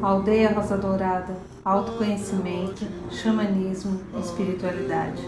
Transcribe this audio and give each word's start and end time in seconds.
Aldeia 0.00 0.54
Rosa 0.54 0.78
Dourada, 0.78 1.36
autoconhecimento, 1.62 2.86
xamanismo, 3.10 4.00
espiritualidade. 4.18 5.22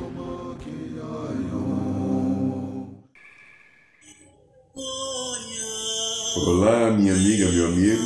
Olá, 6.47 6.91
minha 6.93 7.13
amiga, 7.13 7.51
meu 7.51 7.67
amigo, 7.67 8.03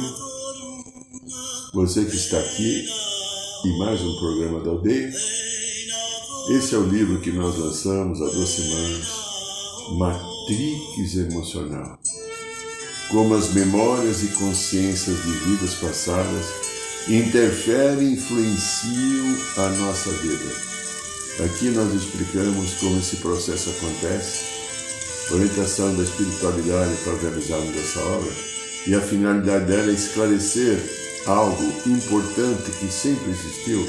você 1.72 2.04
que 2.04 2.16
está 2.16 2.40
aqui 2.40 2.86
em 3.66 3.78
mais 3.78 4.00
um 4.00 4.18
programa 4.18 4.60
da 4.64 4.70
Aldeia. 4.70 5.12
Esse 6.50 6.74
é 6.74 6.78
o 6.78 6.88
livro 6.88 7.20
que 7.20 7.30
nós 7.30 7.56
lançamos 7.56 8.20
há 8.20 8.24
duas 8.24 8.48
semanas, 8.48 9.06
Matrix 10.50 11.14
Emocional. 11.14 11.98
Como 13.08 13.34
as 13.34 13.52
memórias 13.52 14.24
e 14.24 14.28
consciências 14.28 15.16
de 15.22 15.30
vidas 15.30 15.74
passadas 15.74 16.46
interferem 17.08 18.08
e 18.08 18.12
influenciam 18.14 19.38
a 19.58 19.68
nossa 19.70 20.10
vida. 20.10 20.52
Aqui 21.44 21.70
nós 21.70 21.94
explicamos 21.94 22.74
como 22.74 22.98
esse 22.98 23.16
processo 23.16 23.70
acontece, 23.70 24.44
orientação 25.30 25.96
da 25.96 26.02
espiritualidade 26.02 26.96
para 27.04 27.16
realizarmos 27.18 27.76
essa 27.76 28.00
obra, 28.00 28.32
e 28.88 28.94
a 28.94 29.00
finalidade 29.00 29.66
dela 29.66 29.90
é 29.90 29.94
esclarecer 29.94 30.78
algo 31.26 31.62
importante 31.86 32.70
que 32.72 32.92
sempre 32.92 33.30
existiu, 33.30 33.88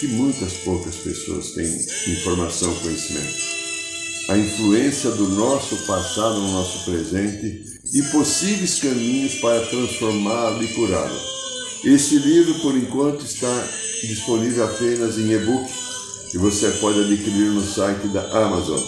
que 0.00 0.08
muitas 0.08 0.54
poucas 0.54 0.96
pessoas 0.96 1.50
têm 1.50 1.86
informação, 2.12 2.74
conhecimento. 2.76 3.65
A 4.28 4.36
influência 4.36 5.10
do 5.10 5.28
nosso 5.28 5.76
passado 5.86 6.40
no 6.40 6.52
nosso 6.52 6.84
presente 6.84 7.62
e 7.94 8.02
possíveis 8.10 8.80
caminhos 8.80 9.36
para 9.36 9.64
transformá-lo 9.66 10.62
e 10.62 10.68
curá-lo. 10.68 11.20
Este 11.84 12.18
livro, 12.18 12.54
por 12.60 12.76
enquanto, 12.76 13.24
está 13.24 13.68
disponível 14.02 14.64
apenas 14.64 15.16
em 15.16 15.30
e-book 15.30 15.70
e 16.34 16.38
você 16.38 16.70
pode 16.80 17.00
adquirir 17.00 17.50
no 17.52 17.64
site 17.64 18.08
da 18.08 18.22
Amazon, 18.44 18.80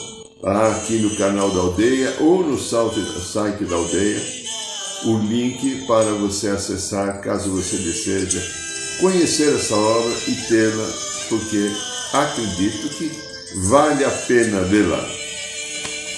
aqui 0.42 0.98
no 0.98 1.14
canal 1.16 1.50
da 1.50 1.60
Aldeia 1.60 2.16
ou 2.20 2.44
no 2.44 2.58
site 2.58 3.64
da 3.64 3.76
Aldeia 3.76 4.38
o 5.04 5.18
link 5.18 5.86
para 5.86 6.12
você 6.14 6.48
acessar 6.48 7.20
caso 7.20 7.50
você 7.50 7.76
deseja 7.76 8.40
conhecer 9.00 9.54
essa 9.54 9.76
obra 9.76 10.12
e 10.26 10.34
tê-la, 10.48 10.92
porque 11.28 11.70
acredito 12.12 12.88
que 12.96 13.10
vale 13.68 14.04
a 14.04 14.10
pena 14.10 14.62
vê-la. 14.62 15.17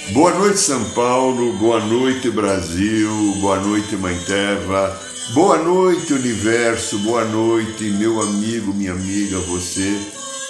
Boa 0.08 0.34
noite, 0.34 0.58
São 0.58 0.90
Paulo, 0.90 1.52
boa 1.52 1.78
noite, 1.86 2.28
Brasil, 2.30 3.08
boa 3.40 3.60
noite, 3.60 3.96
Mãe 3.96 4.18
Terra, 4.24 5.00
boa 5.32 5.56
noite, 5.58 6.12
Universo, 6.12 6.98
boa 6.98 7.24
noite, 7.24 7.84
meu 7.84 8.20
amigo, 8.20 8.74
minha 8.74 8.90
amiga, 8.90 9.38
você 9.38 10.00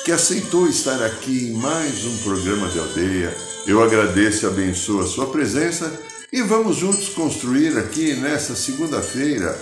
que 0.02 0.12
aceitou 0.12 0.66
estar 0.66 1.02
aqui 1.04 1.48
em 1.48 1.52
mais 1.52 2.06
um 2.06 2.18
programa 2.22 2.68
de 2.68 2.78
aldeia. 2.78 3.36
Eu 3.66 3.82
agradeço 3.82 4.46
e 4.46 4.48
abençoo 4.48 5.00
a 5.00 5.06
sua 5.06 5.26
presença 5.26 5.92
e 6.32 6.40
vamos 6.40 6.76
juntos 6.76 7.10
construir 7.10 7.76
aqui 7.76 8.14
nessa 8.14 8.56
segunda-feira 8.56 9.54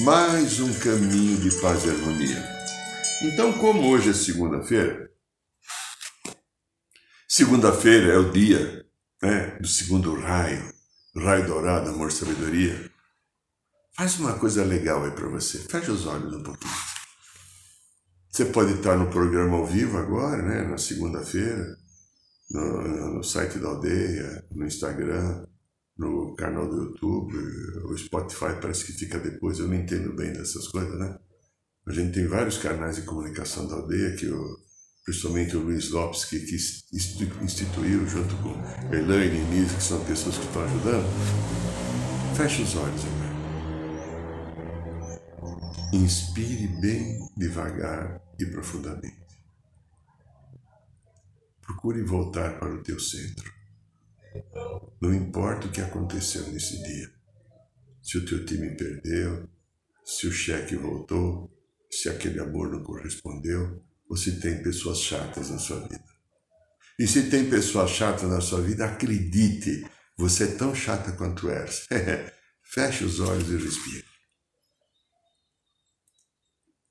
mais 0.00 0.58
um 0.58 0.72
caminho 0.80 1.36
de 1.36 1.54
paz 1.60 1.84
e 1.84 1.90
harmonia. 1.90 2.44
Então, 3.22 3.52
como 3.52 3.88
hoje 3.88 4.10
é 4.10 4.14
segunda-feira, 4.14 5.08
segunda-feira 7.28 8.14
é 8.14 8.18
o 8.18 8.32
dia 8.32 8.83
né, 9.24 9.56
do 9.58 9.66
segundo 9.66 10.14
raio, 10.14 10.62
raio 11.16 11.46
dourado, 11.46 11.90
amor, 11.90 12.12
sabedoria. 12.12 12.90
Faz 13.96 14.18
uma 14.18 14.38
coisa 14.38 14.64
legal 14.64 15.04
aí 15.04 15.12
para 15.12 15.28
você. 15.28 15.58
Feche 15.58 15.90
os 15.90 16.06
olhos 16.06 16.34
um 16.34 16.42
pouquinho. 16.42 16.74
Você 18.30 18.44
pode 18.46 18.74
estar 18.74 18.96
no 18.96 19.10
programa 19.10 19.56
ao 19.56 19.66
vivo 19.66 19.96
agora, 19.96 20.42
né, 20.42 20.68
na 20.68 20.76
segunda-feira, 20.76 21.76
no, 22.50 23.14
no 23.14 23.22
site 23.22 23.58
da 23.58 23.68
aldeia, 23.68 24.44
no 24.50 24.66
Instagram, 24.66 25.46
no 25.96 26.34
canal 26.34 26.68
do 26.68 26.82
YouTube, 26.82 27.36
o 27.84 27.96
Spotify 27.96 28.60
parece 28.60 28.84
que 28.84 28.92
fica 28.92 29.18
depois, 29.20 29.58
eu 29.58 29.68
não 29.68 29.74
entendo 29.74 30.12
bem 30.14 30.32
dessas 30.32 30.66
coisas, 30.66 30.98
né? 30.98 31.16
A 31.86 31.92
gente 31.92 32.14
tem 32.14 32.26
vários 32.26 32.58
canais 32.58 32.96
de 32.96 33.02
comunicação 33.02 33.68
da 33.68 33.76
aldeia 33.76 34.16
que 34.16 34.26
o, 34.26 34.58
principalmente 35.04 35.56
o 35.56 35.60
Luiz 35.60 35.90
Lopes, 35.90 36.24
que, 36.24 36.40
que 36.40 36.56
instituiu 37.44 38.06
junto 38.08 38.34
com 38.36 38.54
Elaine 38.94 39.36
e 39.36 39.44
Nise, 39.44 39.76
que 39.76 39.82
são 39.82 40.02
pessoas 40.04 40.38
que 40.38 40.46
estão 40.46 40.64
ajudando. 40.64 41.06
Feche 42.36 42.62
os 42.62 42.74
olhos 42.74 43.02
agora. 43.04 43.34
Inspire 45.92 46.66
bem 46.80 47.28
devagar 47.36 48.20
e 48.38 48.46
profundamente. 48.46 49.24
Procure 51.60 52.02
voltar 52.02 52.58
para 52.58 52.74
o 52.74 52.82
teu 52.82 52.98
centro. 52.98 53.52
Não 55.00 55.14
importa 55.14 55.66
o 55.66 55.70
que 55.70 55.80
aconteceu 55.80 56.50
nesse 56.50 56.82
dia. 56.82 57.12
Se 58.02 58.18
o 58.18 58.24
teu 58.24 58.44
time 58.44 58.76
perdeu, 58.76 59.48
se 60.04 60.26
o 60.26 60.32
cheque 60.32 60.76
voltou, 60.76 61.50
se 61.90 62.08
aquele 62.08 62.40
amor 62.40 62.70
não 62.70 62.82
correspondeu, 62.82 63.82
ou 64.14 64.16
se 64.16 64.40
tem 64.40 64.62
pessoas 64.62 65.00
chatas 65.00 65.50
na 65.50 65.58
sua 65.58 65.80
vida. 65.88 66.04
E 66.96 67.04
se 67.04 67.28
tem 67.28 67.50
pessoas 67.50 67.90
chatas 67.90 68.30
na 68.30 68.40
sua 68.40 68.60
vida, 68.60 68.86
acredite, 68.86 69.84
você 70.16 70.44
é 70.44 70.56
tão 70.56 70.72
chata 70.72 71.10
quanto 71.16 71.48
eras. 71.48 71.88
Feche 72.62 73.02
os 73.02 73.18
olhos 73.18 73.48
e 73.48 73.56
respire. 73.56 74.04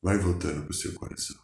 Vai 0.02 0.18
voltando 0.18 0.64
para 0.64 0.72
o 0.72 0.74
seu 0.74 0.94
coração. 0.96 1.38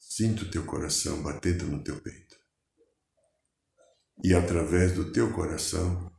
Sinta 0.00 0.42
o 0.42 0.50
teu 0.50 0.66
coração 0.66 1.22
batendo 1.22 1.64
no 1.66 1.84
teu 1.84 2.00
peito. 2.02 2.36
E 4.24 4.34
através 4.34 4.94
do 4.94 5.12
teu 5.12 5.32
coração, 5.32 6.12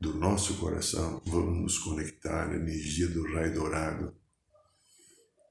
do 0.00 0.12
nosso 0.14 0.58
coração, 0.58 1.22
vamos 1.24 1.62
nos 1.62 1.78
conectar 1.78 2.50
à 2.50 2.56
energia 2.56 3.06
do 3.06 3.32
raio 3.32 3.54
dourado. 3.54 4.25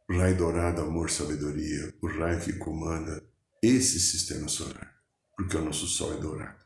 Raio 0.10 0.38
dourado, 0.38 0.82
amor, 0.82 1.10
sabedoria, 1.10 1.94
o 2.02 2.08
raio 2.08 2.40
que 2.42 2.54
comanda 2.54 3.24
esse 3.62 4.00
sistema 4.00 4.48
solar, 4.48 4.96
porque 5.36 5.58
o 5.58 5.64
nosso 5.64 5.88
Sol 5.88 6.14
é 6.14 6.20
dourado. 6.20 6.64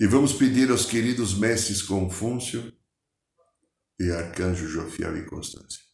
E 0.00 0.06
vamos 0.06 0.32
pedir 0.32 0.70
aos 0.70 0.86
queridos 0.86 1.38
mestres 1.38 1.82
Confúcio 1.82 2.72
e 3.98 4.10
Arcanjo 4.10 4.66
Jofiel 4.66 5.18
e 5.18 5.26
Constância 5.26 5.90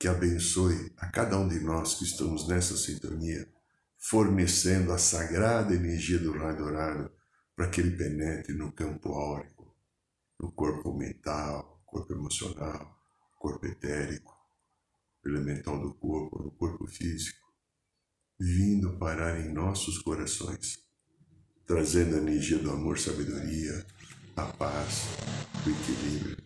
que 0.00 0.08
abençoe 0.08 0.94
a 0.96 1.10
cada 1.10 1.36
um 1.36 1.46
de 1.46 1.60
nós 1.60 1.96
que 1.96 2.04
estamos 2.04 2.48
nessa 2.48 2.74
sintonia 2.74 3.46
fornecendo 3.98 4.94
a 4.94 4.98
sagrada 4.98 5.74
energia 5.74 6.18
do 6.18 6.32
raio 6.32 6.56
dourado 6.56 7.12
para 7.54 7.68
que 7.68 7.82
ele 7.82 7.94
penetre 7.94 8.54
no 8.54 8.72
campo 8.72 9.10
áurico, 9.10 9.76
no 10.40 10.50
corpo 10.52 10.96
mental, 10.96 11.82
corpo 11.84 12.14
emocional, 12.14 12.98
corpo 13.38 13.66
etérico, 13.66 14.34
elemental 15.24 15.80
do 15.80 15.94
corpo, 15.94 16.42
no 16.42 16.50
corpo 16.50 16.86
físico, 16.86 17.38
vindo 18.38 18.96
parar 18.98 19.40
em 19.40 19.52
nossos 19.52 19.98
corações, 19.98 20.78
trazendo 21.66 22.16
a 22.16 22.18
energia 22.18 22.58
do 22.58 22.70
amor, 22.70 22.98
sabedoria, 22.98 23.86
a 24.36 24.44
paz, 24.46 25.04
o 25.66 25.70
equilíbrio. 25.70 26.38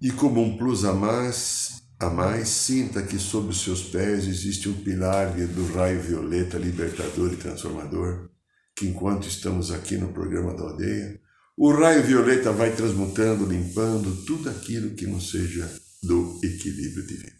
E 0.00 0.10
como 0.10 0.42
um 0.42 0.56
plus 0.58 0.84
a 0.84 0.92
mais, 0.92 1.82
a 1.98 2.10
mais, 2.10 2.48
sinta 2.48 3.02
que 3.02 3.18
sob 3.18 3.48
os 3.48 3.62
seus 3.62 3.82
pés 3.84 4.26
existe 4.26 4.68
um 4.68 4.82
pilar 4.82 5.34
do 5.34 5.72
raio 5.72 6.02
violeta 6.02 6.58
libertador 6.58 7.32
e 7.32 7.36
transformador, 7.36 8.28
que 8.74 8.86
enquanto 8.86 9.26
estamos 9.26 9.70
aqui 9.70 9.96
no 9.96 10.12
programa 10.12 10.54
da 10.54 10.64
aldeia, 10.64 11.18
o 11.56 11.72
raio 11.72 12.02
violeta 12.02 12.52
vai 12.52 12.76
transmutando, 12.76 13.46
limpando 13.46 14.24
tudo 14.26 14.50
aquilo 14.50 14.94
que 14.94 15.06
não 15.06 15.18
seja 15.18 15.66
do 16.06 16.40
equilíbrio 16.42 17.06
divino. 17.06 17.36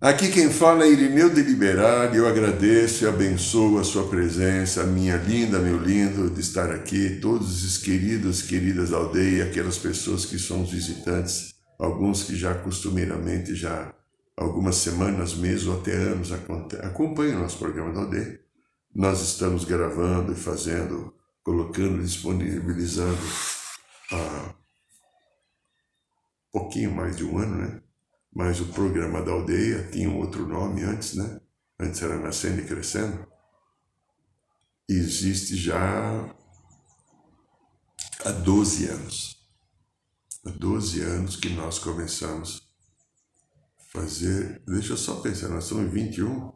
Aqui 0.00 0.30
quem 0.30 0.48
fala 0.48 0.84
é 0.84 0.90
Irineu 0.90 1.28
de 1.28 1.42
Liberar, 1.42 2.16
eu 2.16 2.26
agradeço 2.26 3.04
e 3.04 3.06
abençoo 3.06 3.78
a 3.78 3.84
sua 3.84 4.08
presença, 4.08 4.82
minha 4.84 5.16
linda, 5.16 5.58
meu 5.58 5.76
lindo, 5.76 6.30
de 6.30 6.40
estar 6.40 6.70
aqui, 6.70 7.18
todos 7.20 7.62
os 7.62 7.76
queridos, 7.76 8.40
queridas 8.40 8.88
da 8.88 8.96
aldeia, 8.96 9.44
aquelas 9.44 9.76
pessoas 9.76 10.24
que 10.24 10.38
são 10.38 10.62
os 10.62 10.70
visitantes, 10.70 11.54
alguns 11.78 12.22
que 12.22 12.34
já 12.34 12.54
costumeiramente, 12.54 13.54
já 13.54 13.94
algumas 14.34 14.76
semanas, 14.76 15.34
meses 15.34 15.66
ou 15.66 15.78
até 15.78 15.92
anos 15.92 16.32
acompanham 16.32 17.36
o 17.36 17.42
nosso 17.42 17.58
programa 17.58 17.92
da 17.92 18.00
aldeia. 18.00 18.40
Nós 18.94 19.20
estamos 19.20 19.64
gravando 19.66 20.32
e 20.32 20.34
fazendo, 20.34 21.12
colocando, 21.42 22.02
disponibilizando 22.02 23.18
há 24.10 24.54
pouquinho 26.52 26.94
mais 26.94 27.16
de 27.16 27.24
um 27.24 27.38
ano, 27.38 27.56
né? 27.56 27.82
mas 28.32 28.60
o 28.60 28.66
programa 28.66 29.22
da 29.22 29.32
aldeia 29.32 29.88
tinha 29.90 30.08
um 30.08 30.18
outro 30.18 30.46
nome 30.46 30.82
antes, 30.82 31.14
né? 31.14 31.40
Antes 31.78 32.00
era 32.02 32.18
Nascendo 32.18 32.60
e 32.60 32.66
Crescendo. 32.66 33.26
existe 34.88 35.56
já 35.56 36.34
há 38.24 38.30
12 38.30 38.86
anos. 38.86 39.40
Há 40.46 40.50
12 40.50 41.00
anos 41.02 41.36
que 41.36 41.48
nós 41.50 41.78
começamos 41.78 42.62
a 43.78 43.82
fazer. 43.98 44.62
Deixa 44.66 44.92
eu 44.92 44.96
só 44.96 45.20
pensar, 45.20 45.48
nós 45.48 45.64
estamos 45.64 45.86
em 45.86 45.88
21? 45.88 46.52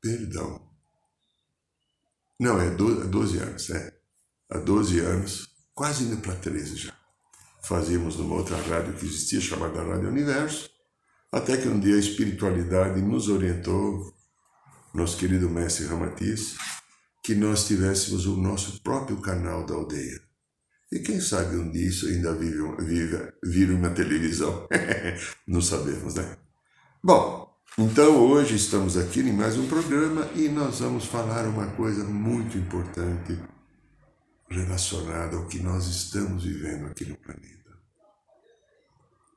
Perdão. 0.00 0.66
Não, 2.38 2.60
é 2.60 2.70
12 2.70 3.38
anos, 3.38 3.70
é. 3.70 3.98
Há 4.50 4.58
12 4.58 5.00
anos, 5.00 5.48
quase 5.74 6.04
indo 6.04 6.20
para 6.20 6.36
13 6.36 6.76
já. 6.76 7.05
Fazíamos 7.66 8.16
numa 8.16 8.36
outra 8.36 8.56
rádio 8.56 8.94
que 8.94 9.04
existia, 9.04 9.40
chamada 9.40 9.82
Rádio 9.82 10.08
Universo, 10.08 10.70
até 11.32 11.56
que 11.56 11.66
um 11.66 11.80
dia 11.80 11.96
a 11.96 11.98
espiritualidade 11.98 13.02
nos 13.02 13.28
orientou, 13.28 14.14
nosso 14.94 15.16
querido 15.16 15.50
mestre 15.50 15.86
Ramatiz, 15.86 16.56
que 17.24 17.34
nós 17.34 17.66
tivéssemos 17.66 18.24
o 18.24 18.36
nosso 18.36 18.80
próprio 18.84 19.20
canal 19.20 19.66
da 19.66 19.74
aldeia. 19.74 20.20
E 20.92 21.00
quem 21.00 21.20
sabe 21.20 21.56
um 21.56 21.68
dia 21.68 21.88
isso 21.88 22.06
ainda 22.06 22.32
vive, 22.36 22.62
vive, 22.78 23.32
vira 23.42 23.74
uma 23.74 23.90
televisão. 23.90 24.68
Não 25.44 25.60
sabemos, 25.60 26.14
né? 26.14 26.36
Bom, 27.02 27.52
então 27.76 28.16
hoje 28.28 28.54
estamos 28.54 28.96
aqui 28.96 29.22
em 29.22 29.32
mais 29.32 29.58
um 29.58 29.66
programa 29.66 30.30
e 30.36 30.48
nós 30.48 30.78
vamos 30.78 31.06
falar 31.06 31.48
uma 31.48 31.66
coisa 31.72 32.04
muito 32.04 32.56
importante 32.56 33.36
relacionada 34.48 35.36
ao 35.36 35.46
que 35.46 35.58
nós 35.58 35.88
estamos 35.88 36.44
vivendo 36.44 36.86
aqui 36.86 37.04
no 37.04 37.16
planeta. 37.16 37.55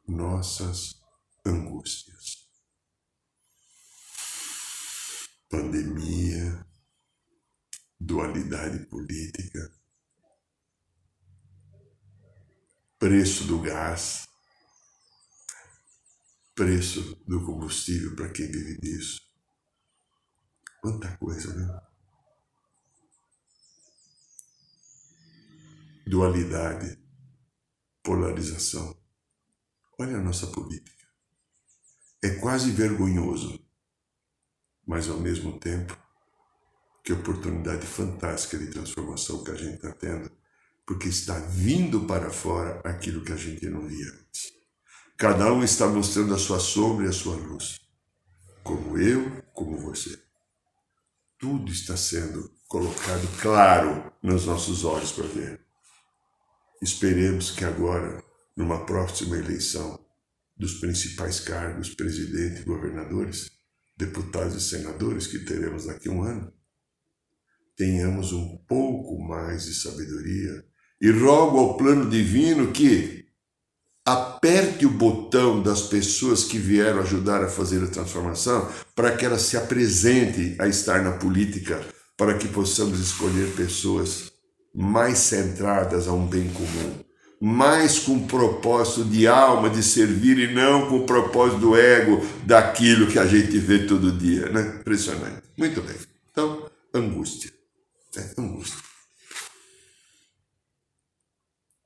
Nossas 0.09 0.99
angústias. 1.45 2.49
Pandemia, 5.47 6.65
dualidade 7.99 8.87
política, 8.87 9.71
preço 12.97 13.43
do 13.45 13.61
gás, 13.61 14.27
preço 16.55 17.15
do 17.27 17.45
combustível 17.45 18.15
para 18.15 18.31
quem 18.31 18.47
vive 18.47 18.81
disso. 18.81 19.21
Quanta 20.81 21.15
coisa, 21.17 21.53
né? 21.53 21.81
Dualidade, 26.07 26.99
polarização. 28.01 28.98
Olha 29.99 30.17
a 30.17 30.21
nossa 30.21 30.47
política. 30.47 31.05
É 32.23 32.29
quase 32.35 32.71
vergonhoso, 32.71 33.59
mas 34.87 35.09
ao 35.09 35.19
mesmo 35.19 35.59
tempo, 35.59 35.97
que 37.03 37.11
oportunidade 37.11 37.85
fantástica 37.85 38.57
de 38.57 38.67
transformação 38.67 39.43
que 39.43 39.51
a 39.51 39.55
gente 39.55 39.75
está 39.75 39.91
tendo 39.91 40.31
porque 40.85 41.07
está 41.07 41.37
vindo 41.37 42.07
para 42.07 42.31
fora 42.31 42.81
aquilo 42.83 43.23
que 43.23 43.31
a 43.31 43.35
gente 43.35 43.69
não 43.69 43.85
via 43.85 44.07
antes. 44.07 44.51
Cada 45.17 45.53
um 45.53 45.63
está 45.63 45.85
mostrando 45.85 46.33
a 46.33 46.39
sua 46.39 46.59
sombra 46.59 47.05
e 47.05 47.09
a 47.09 47.13
sua 47.13 47.35
luz, 47.35 47.79
como 48.63 48.97
eu, 48.97 49.43
como 49.53 49.77
você. 49.77 50.17
Tudo 51.37 51.71
está 51.71 51.95
sendo 51.95 52.49
colocado 52.67 53.27
claro 53.39 54.11
nos 54.23 54.45
nossos 54.45 54.83
olhos 54.83 55.11
para 55.11 55.27
ver. 55.27 55.63
Esperemos 56.81 57.51
que 57.51 57.65
agora, 57.65 58.23
numa 58.59 58.85
próxima 58.85 59.37
eleição 59.37 59.97
dos 60.57 60.73
principais 60.73 61.39
cargos, 61.39 61.95
presidente, 61.95 62.63
governadores, 62.63 63.49
deputados 63.95 64.53
e 64.55 64.69
senadores 64.69 65.27
que 65.27 65.39
teremos 65.39 65.85
daqui 65.85 66.09
a 66.09 66.11
um 66.11 66.23
ano, 66.23 66.51
tenhamos 67.77 68.33
um 68.33 68.57
pouco 68.67 69.17
mais 69.17 69.63
de 69.63 69.73
sabedoria 69.73 70.65
e 71.01 71.09
rogo 71.09 71.57
ao 71.57 71.77
plano 71.77 72.09
divino 72.09 72.73
que 72.73 73.29
aperte 74.05 74.85
o 74.85 74.89
botão 74.89 75.63
das 75.63 75.83
pessoas 75.83 76.43
que 76.43 76.57
vieram 76.57 76.99
ajudar 76.99 77.41
a 77.41 77.47
fazer 77.47 77.81
a 77.81 77.87
transformação 77.87 78.69
para 78.93 79.15
que 79.15 79.23
elas 79.23 79.43
se 79.43 79.55
apresentem 79.55 80.57
a 80.59 80.67
estar 80.67 81.01
na 81.01 81.13
política, 81.13 81.81
para 82.17 82.37
que 82.37 82.49
possamos 82.49 82.99
escolher 82.99 83.55
pessoas 83.55 84.33
mais 84.75 85.17
centradas 85.19 86.09
a 86.09 86.11
um 86.11 86.27
bem 86.27 86.51
comum, 86.51 87.08
mais 87.39 87.99
com 87.99 88.27
propósito 88.27 89.05
de 89.05 89.25
alma, 89.25 89.69
de 89.69 89.81
servir 89.81 90.37
e 90.39 90.53
não 90.53 90.89
com 90.89 91.05
propósito 91.05 91.59
do 91.59 91.75
ego, 91.75 92.21
daquilo 92.45 93.07
que 93.07 93.17
a 93.17 93.25
gente 93.25 93.57
vê 93.57 93.85
todo 93.85 94.11
dia, 94.11 94.49
né? 94.49 94.79
Impressionante. 94.81 95.43
Muito 95.57 95.81
bem. 95.81 95.95
Então, 96.31 96.69
angústia. 96.93 97.51
É, 98.17 98.41
angústia. 98.41 98.77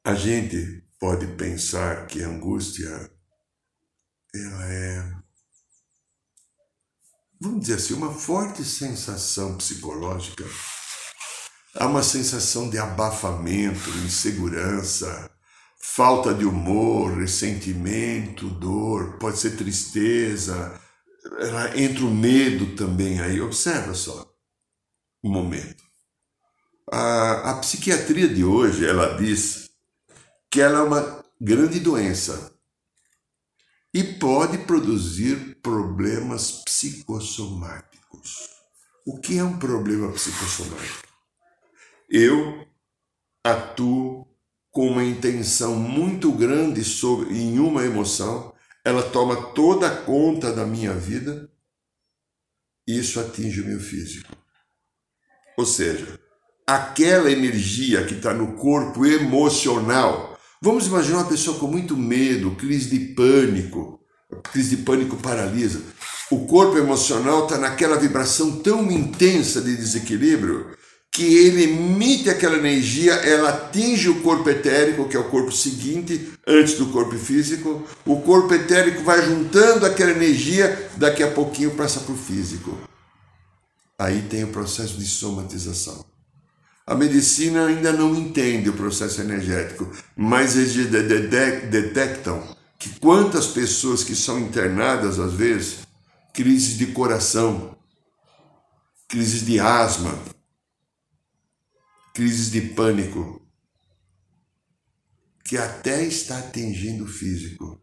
A 0.04 0.16
gente 0.16 0.84
pode 1.00 1.28
pensar 1.28 2.08
que 2.08 2.24
a 2.24 2.28
angústia 2.28 3.12
ela 4.36 4.66
é, 4.66 5.14
vamos 7.40 7.62
dizer 7.62 7.76
assim, 7.76 7.94
uma 7.94 8.12
forte 8.12 8.66
sensação 8.66 9.56
psicológica. 9.58 10.44
Há 11.76 11.88
uma 11.88 12.04
sensação 12.04 12.70
de 12.70 12.78
abafamento, 12.78 13.90
insegurança, 14.06 15.30
falta 15.86 16.34
de 16.34 16.46
humor, 16.46 17.18
ressentimento, 17.18 18.50
dor, 18.50 19.20
pode 19.20 19.38
ser 19.38 19.58
tristeza, 19.58 20.82
entra 21.76 22.06
o 22.06 22.10
medo 22.10 22.74
também 22.78 23.20
aí. 23.20 23.42
Observa 23.42 23.94
só 23.94 24.34
um 25.22 25.30
momento. 25.30 25.84
A, 26.90 27.52
a 27.52 27.60
psiquiatria 27.60 28.30
de 28.30 28.46
hoje, 28.46 28.88
ela 28.88 29.18
diz 29.18 29.72
que 30.50 30.62
ela 30.62 30.80
é 30.80 30.84
uma 30.84 31.26
grande 31.40 31.82
doença 31.82 32.58
e 33.94 34.04
pode 34.04 34.60
produzir 34.60 35.60
problemas 35.62 36.64
psicossomáticos. 36.64 38.50
O 39.06 39.20
que 39.20 39.38
é 39.38 39.44
um 39.44 39.60
problema 39.60 40.14
psicossomático? 40.14 41.10
Eu 42.10 42.66
atuo 43.44 44.33
com 44.74 44.88
uma 44.88 45.06
intenção 45.06 45.76
muito 45.76 46.34
grande 46.34 46.84
sobre, 46.84 47.34
em 47.34 47.60
uma 47.60 47.86
emoção, 47.86 48.54
ela 48.84 49.02
toma 49.02 49.38
toda 49.54 49.88
a 49.88 49.96
conta 49.96 50.52
da 50.52 50.66
minha 50.66 50.94
vida 50.94 51.50
isso 52.86 53.18
atinge 53.18 53.62
o 53.62 53.66
meu 53.66 53.80
físico. 53.80 54.36
Ou 55.58 55.66
seja, 55.66 56.20
aquela 56.68 57.32
energia 57.32 58.06
que 58.06 58.16
está 58.16 58.34
no 58.34 58.58
corpo 58.58 59.06
emocional 59.06 60.34
Vamos 60.64 60.88
imaginar 60.88 61.18
uma 61.18 61.28
pessoa 61.28 61.60
com 61.60 61.68
muito 61.68 61.98
medo, 61.98 62.56
crise 62.56 62.90
de 62.98 63.14
pânico. 63.14 64.00
crise 64.44 64.78
de 64.78 64.84
pânico 64.84 65.18
paralisa. 65.18 65.82
O 66.32 66.46
corpo 66.46 66.78
emocional 66.78 67.44
está 67.44 67.58
naquela 67.58 67.98
vibração 67.98 68.62
tão 68.62 68.90
intensa 68.90 69.62
de 69.62 69.76
desequilíbrio 69.76 70.74
que 71.14 71.24
ele 71.24 71.66
emite 71.66 72.28
aquela 72.28 72.58
energia, 72.58 73.14
ela 73.14 73.50
atinge 73.50 74.10
o 74.10 74.22
corpo 74.22 74.50
etérico, 74.50 75.08
que 75.08 75.16
é 75.16 75.20
o 75.20 75.30
corpo 75.30 75.52
seguinte, 75.52 76.34
antes 76.46 76.74
do 76.74 76.88
corpo 76.88 77.16
físico. 77.16 77.86
O 78.04 78.22
corpo 78.22 78.52
etérico 78.52 79.04
vai 79.04 79.24
juntando 79.24 79.86
aquela 79.86 80.10
energia, 80.10 80.90
daqui 80.98 81.22
a 81.22 81.30
pouquinho 81.30 81.76
passa 81.76 82.00
para 82.00 82.14
o 82.14 82.18
físico. 82.18 82.76
Aí 84.00 84.24
tem 84.24 84.44
o 84.44 84.48
processo 84.48 84.98
de 84.98 85.06
somatização. 85.06 86.04
A 86.86 86.96
medicina 86.96 87.68
ainda 87.68 87.94
não 87.94 88.16
entende 88.16 88.70
o 88.70 88.74
processo 88.74 89.22
energético, 89.22 89.90
mas 90.18 90.58
eles 90.58 90.90
detectam 91.70 92.44
que 92.80 92.90
quantas 93.00 93.46
pessoas 93.46 94.04
que 94.04 94.16
são 94.16 94.40
internadas, 94.40 95.20
às 95.20 95.34
vezes, 95.34 95.78
crises 96.34 96.76
de 96.76 96.88
coração, 96.88 97.78
crises 99.08 99.46
de 99.46 99.60
asma, 99.60 100.18
crises 102.14 102.52
de 102.52 102.62
pânico, 102.62 103.42
que 105.44 105.58
até 105.58 106.04
está 106.04 106.38
atingindo 106.38 107.06
o 107.06 107.08
físico. 107.08 107.82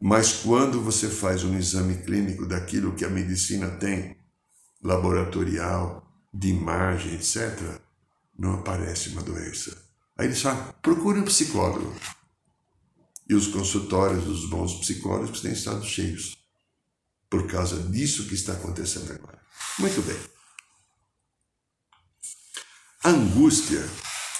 Mas 0.00 0.34
quando 0.34 0.82
você 0.82 1.08
faz 1.08 1.42
um 1.42 1.56
exame 1.56 2.02
clínico 2.02 2.46
daquilo 2.46 2.94
que 2.94 3.04
a 3.04 3.10
medicina 3.10 3.70
tem, 3.70 4.16
laboratorial, 4.82 6.06
de 6.32 6.48
imagem, 6.48 7.14
etc., 7.14 7.80
não 8.38 8.54
aparece 8.54 9.08
uma 9.10 9.22
doença. 9.22 9.76
Aí 10.16 10.26
eles 10.26 10.42
falam, 10.42 10.74
procure 10.82 11.20
um 11.20 11.24
psicólogo. 11.24 11.94
E 13.28 13.34
os 13.34 13.46
consultórios 13.46 14.24
dos 14.24 14.50
bons 14.50 14.74
psicólogos 14.80 15.40
têm 15.40 15.52
estado 15.52 15.84
cheios. 15.84 16.36
Por 17.30 17.46
causa 17.46 17.80
disso 17.90 18.28
que 18.28 18.34
está 18.34 18.52
acontecendo 18.52 19.12
agora. 19.12 19.40
Muito 19.78 20.02
bem. 20.02 20.33
A 23.04 23.10
angústia, 23.10 23.84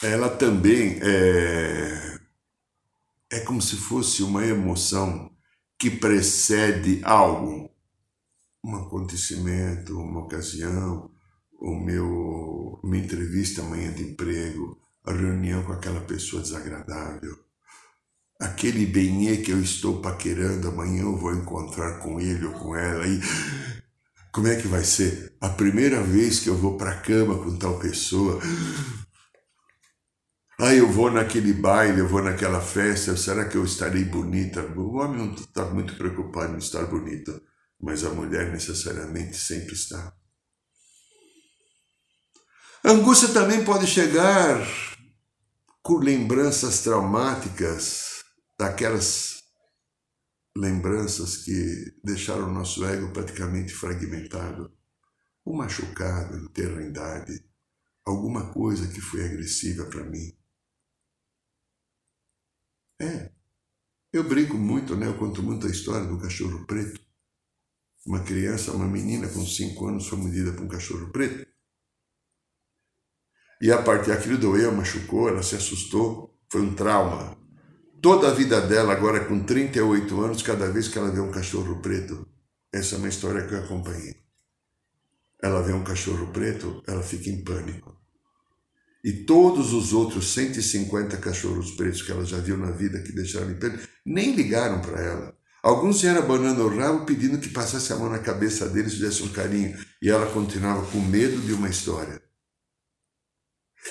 ela 0.03 0.31
também 0.31 0.99
é, 1.03 2.19
é 3.31 3.41
como 3.41 3.61
se 3.61 3.77
fosse 3.77 4.23
uma 4.23 4.43
emoção 4.43 5.31
que 5.79 5.91
precede 5.91 6.99
algo, 7.05 7.71
um 8.65 8.75
acontecimento, 8.75 10.01
uma 10.01 10.21
ocasião, 10.21 11.11
o 11.61 11.75
meu 11.75 12.81
uma 12.83 12.97
entrevista 12.97 13.61
amanhã 13.61 13.93
de 13.93 14.03
emprego, 14.03 14.81
a 15.05 15.13
reunião 15.13 15.63
com 15.63 15.73
aquela 15.73 16.01
pessoa 16.01 16.41
desagradável. 16.41 17.37
Aquele 18.41 18.87
benê 18.87 19.43
que 19.43 19.51
eu 19.51 19.61
estou 19.61 20.01
paquerando, 20.01 20.69
amanhã 20.69 21.03
eu 21.03 21.19
vou 21.19 21.35
encontrar 21.35 21.99
com 21.99 22.19
ele 22.19 22.47
ou 22.47 22.55
com 22.55 22.75
ela 22.75 23.07
e 23.07 23.21
como 24.35 24.49
é 24.49 24.57
que 24.61 24.67
vai 24.67 24.83
ser? 24.83 25.37
A 25.41 25.49
primeira 25.49 26.03
vez 26.03 26.41
que 26.41 26.49
eu 26.49 26.57
vou 26.57 26.77
para 26.77 26.91
a 26.91 27.01
cama 27.01 27.39
com 27.39 27.57
tal 27.57 27.79
pessoa. 27.79 28.41
Ah, 30.59 30.75
eu 30.75 30.91
vou 30.91 31.09
naquele 31.09 31.53
baile, 31.53 32.01
eu 32.01 32.09
vou 32.09 32.21
naquela 32.21 32.61
festa, 32.61 33.17
será 33.17 33.49
que 33.49 33.57
eu 33.57 33.65
estarei 33.65 34.05
bonita? 34.05 34.61
O 34.77 34.97
homem 34.97 35.19
não 35.19 35.35
está 35.35 35.65
muito 35.67 35.97
preocupado 35.97 36.53
em 36.53 36.59
estar 36.59 36.85
bonito, 36.87 37.41
mas 37.81 38.05
a 38.05 38.11
mulher 38.11 38.51
necessariamente 38.51 39.37
sempre 39.37 39.73
está. 39.73 40.13
A 42.83 42.91
angústia 42.91 43.29
também 43.29 43.65
pode 43.65 43.87
chegar 43.87 44.67
com 45.81 45.99
lembranças 45.99 46.81
traumáticas, 46.83 48.25
daquelas 48.59 49.44
lembranças 50.57 51.39
que 51.39 51.95
deixaram 52.05 52.49
o 52.49 52.53
nosso 52.53 52.85
ego 52.85 53.13
praticamente 53.13 53.73
fragmentado, 53.73 54.73
ou 55.45 55.57
machucado 55.57 56.37
em 56.37 56.49
terra 56.49 56.81
alguma 58.05 58.53
coisa 58.53 58.87
que 58.87 59.01
foi 59.01 59.25
agressiva 59.25 59.87
para 59.87 60.05
mim. 60.05 60.37
É, 63.01 63.33
eu 64.13 64.23
brinco 64.23 64.57
muito, 64.57 64.95
né? 64.95 65.07
Eu 65.07 65.19
conto 65.19 65.43
muito 65.43 65.67
a 65.67 65.71
história 65.71 66.07
do 66.07 66.19
cachorro 66.19 66.65
preto. 66.67 67.01
Uma 68.07 68.23
criança, 68.23 68.73
uma 68.73 68.87
menina 68.87 69.29
com 69.29 69.45
cinco 69.45 69.89
anos 69.89 70.07
foi 70.07 70.19
mordida 70.19 70.53
por 70.53 70.63
um 70.63 70.69
cachorro 70.69 71.11
preto. 71.11 71.51
E 73.61 73.73
a 73.73 73.83
partir 73.83 74.11
daquilo 74.11 74.39
doeu, 74.39 74.71
machucou, 74.73 75.29
ela 75.29 75.43
se 75.43 75.57
assustou, 75.57 76.39
foi 76.51 76.61
um 76.61 76.75
trauma. 76.75 77.37
Toda 78.05 78.29
a 78.29 78.35
vida 78.35 78.61
dela, 78.61 78.93
agora 78.93 79.25
com 79.25 79.41
38 79.41 80.21
anos, 80.21 80.43
cada 80.43 80.71
vez 80.71 80.89
que 80.89 80.99
ela 80.99 81.11
vê 81.11 81.21
um 81.21 81.31
cachorro 81.31 81.81
preto, 81.81 82.29
essa 82.71 82.97
é 82.97 82.99
uma 82.99 83.09
história 83.09 83.47
que 83.47 83.55
eu 83.55 83.59
acompanhei. 83.61 84.15
Ela 85.43 85.63
vê 85.63 85.73
um 85.73 85.83
cachorro 85.83 86.27
preto, 86.27 86.83
ela 86.87 87.03
fica 87.03 87.31
em 87.31 87.43
pânico. 87.43 87.99
E 89.03 89.25
todos 89.25 89.73
os 89.73 89.95
outros 89.95 90.35
150 90.35 91.17
cachorros 91.17 91.71
pretos 91.71 92.03
que 92.03 92.13
ela 92.13 92.27
já 92.27 92.37
viu 92.37 92.59
na 92.59 92.73
vida 92.73 93.01
que 93.01 93.11
deixaram 93.11 93.51
em 93.51 93.59
pânico, 93.59 93.89
nem 94.05 94.35
ligaram 94.35 94.83
para 94.83 95.01
ela. 95.01 95.35
Alguns 95.63 96.03
vieram 96.03 96.21
abanando 96.21 96.63
o 96.63 96.77
rabo 96.77 97.07
pedindo 97.07 97.39
que 97.39 97.49
passasse 97.49 97.91
a 97.91 97.97
mão 97.97 98.11
na 98.11 98.19
cabeça 98.19 98.69
deles 98.69 98.93
e 98.93 98.97
fizesse 98.97 99.23
um 99.23 99.33
carinho. 99.33 99.79
E 100.03 100.11
ela 100.11 100.31
continuava 100.31 100.85
com 100.91 101.01
medo 101.01 101.41
de 101.41 101.55
uma 101.55 101.71
história. 101.71 102.21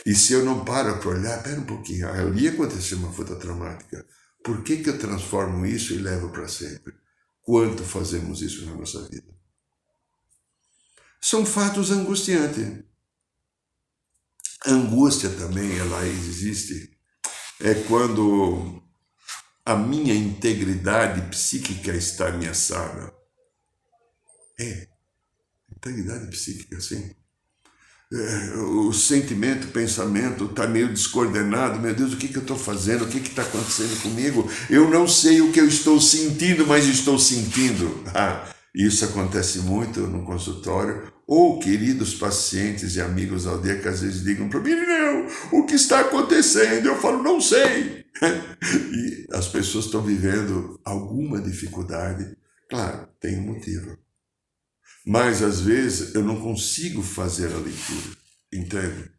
E 0.05 0.15
se 0.15 0.33
eu 0.33 0.43
não 0.43 0.65
paro 0.65 1.00
para 1.00 1.09
olhar, 1.09 1.43
pera 1.43 1.59
um 1.59 1.65
pouquinho, 1.65 2.09
ali 2.09 2.47
aconteceu 2.47 2.97
uma 2.97 3.13
foto 3.13 3.35
traumática. 3.38 4.05
Por 4.43 4.63
que, 4.63 4.77
que 4.77 4.89
eu 4.89 4.97
transformo 4.97 5.65
isso 5.65 5.93
e 5.93 5.97
levo 5.97 6.29
para 6.29 6.47
sempre? 6.47 6.93
Quanto 7.41 7.83
fazemos 7.83 8.41
isso 8.41 8.65
na 8.65 8.75
nossa 8.75 9.07
vida? 9.07 9.31
São 11.21 11.45
fatos 11.45 11.91
angustiantes. 11.91 12.83
angústia 14.65 15.29
também, 15.29 15.77
ela 15.77 16.05
existe. 16.05 16.97
É 17.62 17.75
quando 17.88 18.81
a 19.65 19.75
minha 19.75 20.13
integridade 20.13 21.21
psíquica 21.29 21.95
está 21.95 22.29
ameaçada. 22.29 23.13
É, 24.59 24.88
integridade 25.69 26.29
psíquica, 26.29 26.81
sim 26.81 27.15
o 28.88 28.93
sentimento, 28.93 29.65
o 29.65 29.72
pensamento 29.72 30.46
está 30.46 30.67
meio 30.67 30.89
descoordenado. 30.89 31.79
Meu 31.79 31.96
Deus, 31.96 32.13
o 32.13 32.17
que, 32.17 32.27
que 32.27 32.38
eu 32.38 32.43
estou 32.43 32.58
fazendo? 32.58 33.05
O 33.05 33.08
que 33.08 33.17
está 33.17 33.41
acontecendo 33.41 34.01
comigo? 34.01 34.48
Eu 34.70 34.89
não 34.89 35.08
sei 35.08 35.41
o 35.41 35.51
que 35.51 35.60
eu 35.60 35.67
estou 35.67 36.00
sentindo, 36.00 36.65
mas 36.67 36.86
estou 36.86 37.17
sentindo. 37.17 38.03
Ah, 38.15 38.48
isso 38.75 39.05
acontece 39.05 39.60
muito 39.60 40.01
no 40.01 40.24
consultório. 40.24 41.12
Ou 41.25 41.60
queridos 41.60 42.13
pacientes 42.13 42.96
e 42.96 43.01
amigos 43.01 43.48
ao 43.48 43.60
dia 43.60 43.79
que 43.79 43.88
às 43.88 44.01
vezes 44.01 44.24
digam 44.24 44.50
para 44.50 44.60
mim: 44.60 44.75
não, 44.75 45.27
o 45.51 45.65
que 45.65 45.74
está 45.74 46.01
acontecendo? 46.01 46.88
Eu 46.88 46.98
falo: 46.98 47.24
não 47.24 47.41
sei. 47.41 48.05
e 48.22 49.27
as 49.32 49.48
pessoas 49.48 49.86
estão 49.86 50.01
vivendo 50.01 50.79
alguma 50.86 51.41
dificuldade. 51.41 52.36
Claro, 52.70 53.08
tem 53.20 53.39
um 53.39 53.53
motivo. 53.53 53.98
Mas 55.05 55.41
às 55.41 55.60
vezes 55.60 56.15
eu 56.15 56.24
não 56.24 56.39
consigo 56.39 57.01
fazer 57.01 57.53
a 57.53 57.57
leitura, 57.57 58.17
entende? 58.51 59.12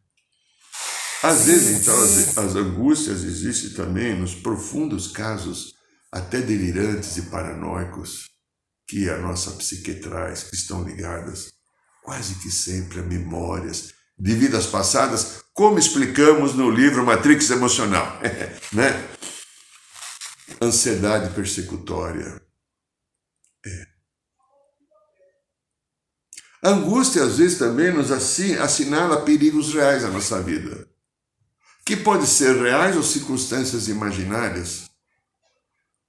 Às 1.21 1.45
vezes, 1.45 1.81
então, 1.81 2.03
as, 2.03 2.37
as 2.37 2.55
angústias 2.55 3.23
existem 3.23 3.71
também 3.71 4.19
nos 4.19 4.35
profundos 4.35 5.07
casos, 5.07 5.73
até 6.11 6.41
delirantes 6.41 7.17
e 7.17 7.23
paranoicos, 7.23 8.29
que 8.87 9.09
a 9.09 9.17
nossa 9.17 9.51
psique 9.51 9.95
traz, 9.95 10.43
que 10.43 10.55
estão 10.55 10.83
ligadas 10.83 11.55
quase 12.03 12.35
que 12.35 12.51
sempre 12.51 12.99
a 12.99 13.03
memórias 13.03 13.93
de 14.17 14.33
vidas 14.35 14.67
passadas, 14.67 15.43
como 15.53 15.79
explicamos 15.79 16.53
no 16.53 16.69
livro 16.69 17.03
Matrix 17.03 17.49
Emocional, 17.49 18.19
né? 18.71 18.91
Ansiedade 20.61 21.33
persecutória. 21.33 22.39
É. 23.65 23.87
Angústia, 26.67 27.23
às 27.23 27.37
vezes, 27.37 27.59
também 27.59 27.93
nos 27.93 28.11
assinala 28.11 29.21
perigos 29.21 29.71
reais 29.71 30.01
na 30.01 30.09
nossa 30.09 30.41
vida, 30.41 30.87
que 31.85 31.95
pode 31.95 32.25
ser 32.25 32.55
reais 32.55 32.95
ou 32.95 33.03
circunstâncias 33.03 33.87
imaginárias. 33.87 34.89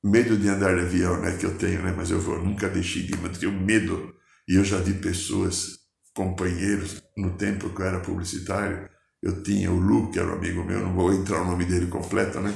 Medo 0.03 0.35
de 0.35 0.49
andar 0.49 0.75
de 0.75 0.81
avião, 0.81 1.21
né, 1.21 1.37
que 1.37 1.45
eu 1.45 1.59
tenho, 1.59 1.83
né, 1.83 1.93
mas 1.95 2.11
eu 2.11 2.19
vou, 2.19 2.43
nunca 2.43 2.71
deixei 2.71 3.03
de 3.03 3.13
ir, 3.13 3.19
mas 3.21 3.37
tenho 3.37 3.53
medo. 3.53 4.15
E 4.49 4.55
eu 4.55 4.65
já 4.65 4.79
vi 4.79 4.95
pessoas, 4.95 5.79
companheiros, 6.15 7.03
no 7.15 7.37
tempo 7.37 7.69
que 7.69 7.83
eu 7.83 7.87
era 7.87 8.01
publicitário, 8.01 8.89
eu 9.23 9.43
tinha 9.43 9.71
o 9.71 9.79
Lu, 9.79 10.11
que 10.11 10.19
era 10.19 10.29
um 10.29 10.37
amigo 10.37 10.65
meu, 10.65 10.81
não 10.81 10.95
vou 10.95 11.13
entrar 11.13 11.43
o 11.43 11.45
nome 11.45 11.67
dele 11.67 11.87
completo, 11.87 12.41
né? 12.41 12.55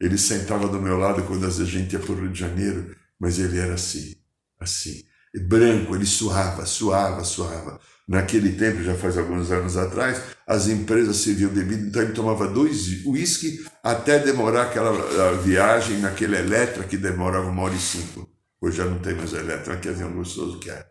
Ele 0.00 0.18
sentava 0.18 0.66
do 0.66 0.82
meu 0.82 0.98
lado 0.98 1.22
quando 1.22 1.46
a 1.46 1.50
gente 1.50 1.92
ia 1.92 2.00
para 2.00 2.10
o 2.10 2.16
Rio 2.16 2.32
de 2.32 2.40
Janeiro, 2.40 2.96
mas 3.20 3.38
ele 3.38 3.56
era 3.56 3.74
assim, 3.74 4.16
assim 4.58 5.04
branco, 5.40 5.94
ele 5.94 6.06
suava, 6.06 6.64
suava, 6.66 7.24
suava. 7.24 7.80
Naquele 8.08 8.52
tempo, 8.52 8.82
já 8.82 8.94
faz 8.94 9.18
alguns 9.18 9.50
anos 9.50 9.76
atrás, 9.76 10.22
as 10.46 10.68
empresas 10.68 11.16
serviam 11.16 11.50
bebida, 11.50 11.88
então 11.88 12.02
ele 12.02 12.12
tomava 12.12 12.46
dois 12.46 13.04
uísque 13.04 13.66
até 13.82 14.18
demorar 14.20 14.62
aquela 14.62 15.32
viagem 15.38 15.98
naquele 15.98 16.36
Eletra 16.36 16.84
que 16.84 16.96
demorava 16.96 17.48
uma 17.48 17.62
hora 17.62 17.74
e 17.74 17.80
cinco. 17.80 18.30
Hoje 18.60 18.76
já 18.76 18.84
não 18.84 19.00
tem 19.00 19.14
mais 19.14 19.32
Eletra, 19.32 19.76
quer 19.78 19.92
dizer, 19.92 20.08
gostoso 20.08 20.60
que 20.60 20.70
é. 20.70 20.86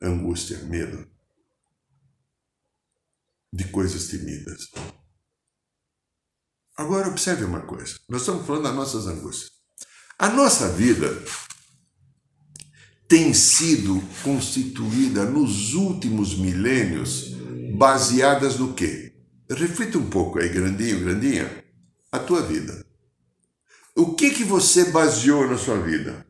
Angústia, 0.00 0.58
medo 0.64 1.06
de 3.52 3.64
coisas 3.64 4.06
temidas. 4.06 4.70
Agora 6.76 7.08
observe 7.08 7.44
uma 7.44 7.60
coisa, 7.60 7.98
nós 8.08 8.22
estamos 8.22 8.46
falando 8.46 8.62
das 8.64 8.74
nossas 8.74 9.06
angústias. 9.06 9.50
A 10.18 10.28
nossa 10.30 10.68
vida 10.68 11.22
tem 13.12 13.34
sido 13.34 14.02
constituída 14.24 15.26
nos 15.26 15.74
últimos 15.74 16.34
milênios 16.34 17.34
baseadas 17.76 18.58
no 18.58 18.72
quê? 18.72 19.12
Reflita 19.50 19.98
um 19.98 20.08
pouco 20.08 20.38
aí, 20.38 20.48
grandinho, 20.48 21.00
grandinha, 21.00 21.62
a 22.10 22.18
tua 22.18 22.40
vida. 22.40 22.86
O 23.94 24.14
que 24.14 24.30
que 24.30 24.44
você 24.44 24.86
baseou 24.86 25.46
na 25.46 25.58
sua 25.58 25.78
vida? 25.78 26.26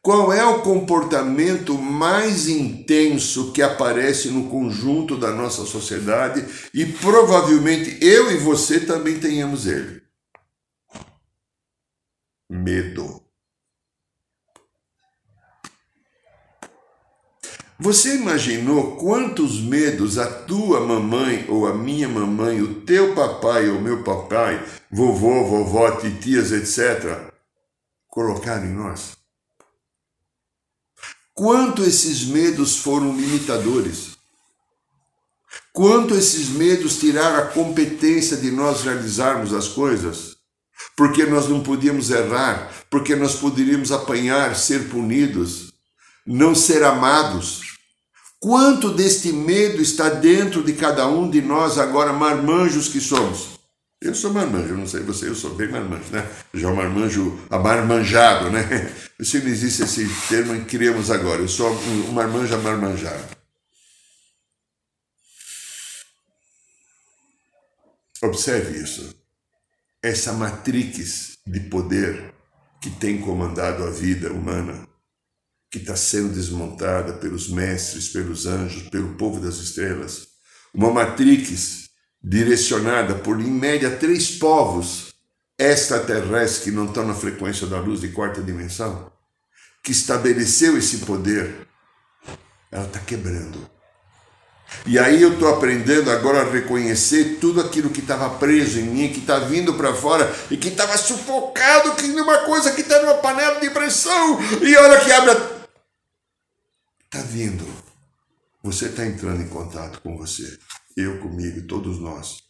Qual 0.00 0.32
é 0.32 0.42
o 0.46 0.62
comportamento 0.62 1.76
mais 1.76 2.48
intenso 2.48 3.52
que 3.52 3.60
aparece 3.60 4.30
no 4.30 4.48
conjunto 4.48 5.18
da 5.18 5.30
nossa 5.30 5.66
sociedade 5.66 6.42
e 6.72 6.86
provavelmente 6.86 7.98
eu 8.02 8.32
e 8.32 8.38
você 8.38 8.80
também 8.80 9.20
tenhamos 9.20 9.66
ele? 9.66 10.00
Medo. 12.48 13.21
Você 17.82 18.14
imaginou 18.14 18.94
quantos 18.94 19.60
medos 19.60 20.16
a 20.16 20.24
tua 20.24 20.86
mamãe 20.86 21.44
ou 21.48 21.66
a 21.66 21.74
minha 21.74 22.08
mamãe, 22.08 22.62
o 22.62 22.74
teu 22.82 23.12
papai 23.12 23.68
ou 23.68 23.80
meu 23.80 24.04
papai, 24.04 24.64
vovô, 24.88 25.44
vovó, 25.44 25.90
titias, 25.96 26.52
etc., 26.52 27.32
colocaram 28.06 28.66
em 28.66 28.72
nós? 28.72 29.16
Quanto 31.34 31.82
esses 31.82 32.24
medos 32.24 32.76
foram 32.76 33.16
limitadores? 33.16 34.16
Quanto 35.72 36.14
esses 36.14 36.50
medos 36.50 37.00
tiraram 37.00 37.38
a 37.38 37.46
competência 37.48 38.36
de 38.36 38.52
nós 38.52 38.82
realizarmos 38.82 39.52
as 39.52 39.66
coisas? 39.66 40.36
Porque 40.96 41.26
nós 41.26 41.48
não 41.48 41.64
podíamos 41.64 42.10
errar, 42.10 42.72
porque 42.88 43.16
nós 43.16 43.34
poderíamos 43.34 43.90
apanhar, 43.90 44.54
ser 44.54 44.88
punidos, 44.88 45.72
não 46.24 46.54
ser 46.54 46.84
amados 46.84 47.71
Quanto 48.42 48.92
deste 48.92 49.32
medo 49.32 49.80
está 49.80 50.08
dentro 50.08 50.64
de 50.64 50.72
cada 50.72 51.06
um 51.06 51.30
de 51.30 51.40
nós, 51.40 51.78
agora 51.78 52.12
marmanjos 52.12 52.88
que 52.88 53.00
somos? 53.00 53.50
Eu 54.00 54.16
sou 54.16 54.32
marmanjo, 54.32 54.76
não 54.76 54.84
sei 54.84 55.00
você, 55.04 55.28
eu 55.28 55.34
sou 55.36 55.54
bem 55.54 55.68
marmanjo, 55.68 56.10
né? 56.10 56.28
Já 56.52 56.68
o 56.68 56.74
marmanjo 56.74 57.38
amarmanjado, 57.48 58.50
né? 58.50 58.64
Se 59.22 59.38
não 59.38 59.46
existe 59.46 59.84
esse 59.84 60.08
termo, 60.28 60.64
criamos 60.64 61.08
agora. 61.08 61.40
Eu 61.40 61.46
sou 61.46 61.70
um 61.70 62.10
marmanjo 62.10 62.52
amarmanjado. 62.56 63.24
Observe 68.24 68.76
isso. 68.76 69.14
Essa 70.02 70.32
matrix 70.32 71.38
de 71.46 71.60
poder 71.60 72.34
que 72.80 72.90
tem 72.90 73.20
comandado 73.20 73.84
a 73.84 73.90
vida 73.90 74.32
humana, 74.32 74.84
que 75.72 75.78
está 75.78 75.96
sendo 75.96 76.34
desmontada 76.34 77.14
pelos 77.14 77.48
mestres, 77.48 78.10
pelos 78.10 78.44
anjos, 78.44 78.90
pelo 78.90 79.14
povo 79.14 79.40
das 79.40 79.56
estrelas. 79.56 80.28
Uma 80.74 80.90
matrix 80.90 81.88
direcionada 82.22 83.14
por, 83.14 83.40
em 83.40 83.50
média, 83.50 83.90
três 83.90 84.32
povos 84.32 85.14
extraterrestres 85.58 86.64
que 86.64 86.70
não 86.70 86.84
estão 86.84 87.06
na 87.06 87.14
frequência 87.14 87.66
da 87.66 87.80
luz 87.80 88.02
de 88.02 88.08
quarta 88.08 88.42
dimensão, 88.42 89.10
que 89.82 89.92
estabeleceu 89.92 90.76
esse 90.76 90.98
poder, 90.98 91.66
ela 92.70 92.84
está 92.84 92.98
quebrando. 92.98 93.70
E 94.84 94.98
aí 94.98 95.22
eu 95.22 95.34
estou 95.34 95.48
aprendendo 95.48 96.10
agora 96.10 96.42
a 96.42 96.50
reconhecer 96.50 97.38
tudo 97.40 97.60
aquilo 97.62 97.90
que 97.90 98.00
estava 98.00 98.28
preso 98.30 98.78
em 98.78 98.84
mim, 98.84 99.12
que 99.12 99.20
está 99.20 99.38
vindo 99.38 99.74
para 99.74 99.94
fora 99.94 100.30
e 100.50 100.56
que 100.56 100.68
estava 100.68 100.96
sufocado, 100.98 101.94
que 101.94 102.08
numa 102.08 102.38
coisa 102.38 102.72
que 102.72 102.82
está 102.82 103.00
numa 103.00 103.14
panela 103.14 103.58
de 103.60 103.70
pressão. 103.70 104.38
E 104.60 104.76
olha 104.76 105.00
que 105.00 105.12
abre. 105.12 105.32
Está 105.32 105.61
vindo. 107.32 107.64
Você 108.62 108.86
está 108.86 109.06
entrando 109.06 109.42
em 109.42 109.48
contato 109.48 110.00
com 110.02 110.16
você 110.16 110.58
eu 110.96 111.20
comigo, 111.20 111.66
todos 111.66 111.98
nós. 111.98 112.42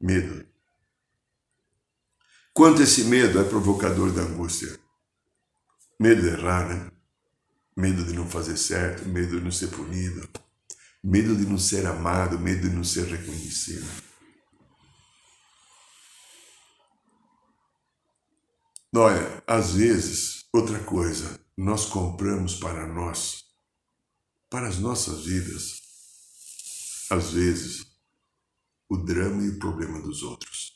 Medo. 0.00 0.46
Quanto 2.54 2.82
esse 2.82 3.04
medo 3.04 3.38
é 3.38 3.44
provocador 3.44 4.12
da 4.12 4.22
angústia? 4.22 4.78
Medo 5.98 6.22
de 6.22 6.28
errar, 6.28 6.68
né? 6.68 6.90
Medo 7.76 8.04
de 8.04 8.14
não 8.14 8.26
fazer 8.26 8.56
certo, 8.56 9.06
medo 9.06 9.38
de 9.38 9.44
não 9.44 9.52
ser 9.52 9.68
punido, 9.68 10.28
medo 11.04 11.36
de 11.36 11.44
não 11.44 11.58
ser 11.58 11.86
amado, 11.86 12.38
medo 12.38 12.68
de 12.68 12.74
não 12.74 12.82
ser 12.84 13.04
reconhecido. 13.04 13.86
Olha, 18.94 19.42
às 19.46 19.74
vezes, 19.74 20.46
outra 20.52 20.78
coisa, 20.80 21.38
nós 21.56 21.86
compramos 21.86 22.56
para 22.56 22.86
nós, 22.86 23.44
para 24.50 24.68
as 24.68 24.80
nossas 24.80 25.24
vidas, 25.24 25.80
às 27.08 27.30
vezes, 27.30 27.86
o 28.88 28.96
drama 28.96 29.44
e 29.44 29.50
o 29.50 29.58
problema 29.60 30.02
dos 30.02 30.24
outros. 30.24 30.69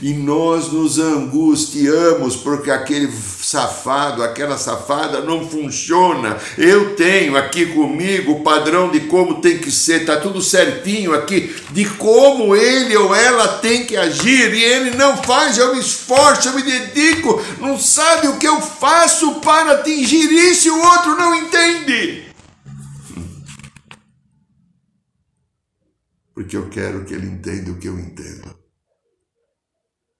E 0.00 0.12
nós 0.12 0.72
nos 0.72 0.98
angustiamos 0.98 2.36
porque 2.36 2.70
aquele 2.70 3.10
safado, 3.10 4.22
aquela 4.22 4.56
safada 4.56 5.20
não 5.20 5.48
funciona. 5.48 6.38
Eu 6.56 6.94
tenho 6.94 7.36
aqui 7.36 7.66
comigo 7.66 8.32
o 8.32 8.42
padrão 8.42 8.90
de 8.90 9.00
como 9.00 9.40
tem 9.40 9.58
que 9.58 9.70
ser, 9.70 10.04
tá 10.04 10.16
tudo 10.16 10.40
certinho 10.40 11.14
aqui, 11.14 11.54
de 11.70 11.84
como 11.84 12.54
ele 12.54 12.96
ou 12.96 13.14
ela 13.14 13.48
tem 13.58 13.84
que 13.84 13.96
agir, 13.96 14.54
e 14.54 14.62
ele 14.62 14.96
não 14.96 15.16
faz, 15.16 15.58
eu 15.58 15.74
me 15.74 15.80
esforço, 15.80 16.48
eu 16.48 16.54
me 16.54 16.62
dedico, 16.62 17.42
não 17.60 17.78
sabe 17.78 18.28
o 18.28 18.38
que 18.38 18.46
eu 18.46 18.60
faço 18.60 19.34
para 19.36 19.72
atingir 19.72 20.30
isso 20.30 20.68
e 20.68 20.70
o 20.70 20.82
outro 20.82 21.16
não 21.16 21.34
entende. 21.34 22.24
porque 26.34 26.56
eu 26.56 26.68
quero 26.68 27.04
que 27.04 27.14
ele 27.14 27.26
entenda 27.26 27.70
o 27.70 27.78
que 27.78 27.88
eu 27.88 27.98
entendo. 27.98 28.63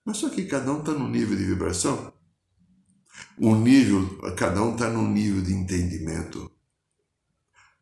Mas 0.05 0.19
só 0.19 0.29
que 0.29 0.45
cada 0.45 0.71
um 0.71 0.81
está 0.81 0.93
num 0.93 1.09
nível 1.09 1.37
de 1.37 1.45
vibração. 1.45 2.13
Um 3.39 3.59
nível, 3.61 4.19
cada 4.37 4.63
um 4.63 4.73
está 4.73 4.89
num 4.89 5.09
nível 5.09 5.43
de 5.43 5.55
entendimento. 5.55 6.51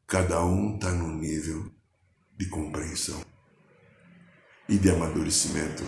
Cada 0.07 0.45
um 0.45 0.77
está 0.77 0.91
num 0.93 1.19
nível 1.19 1.71
de 2.39 2.47
compreensão 2.47 3.21
e 4.69 4.79
de 4.79 4.91
amadurecimento. 4.91 5.83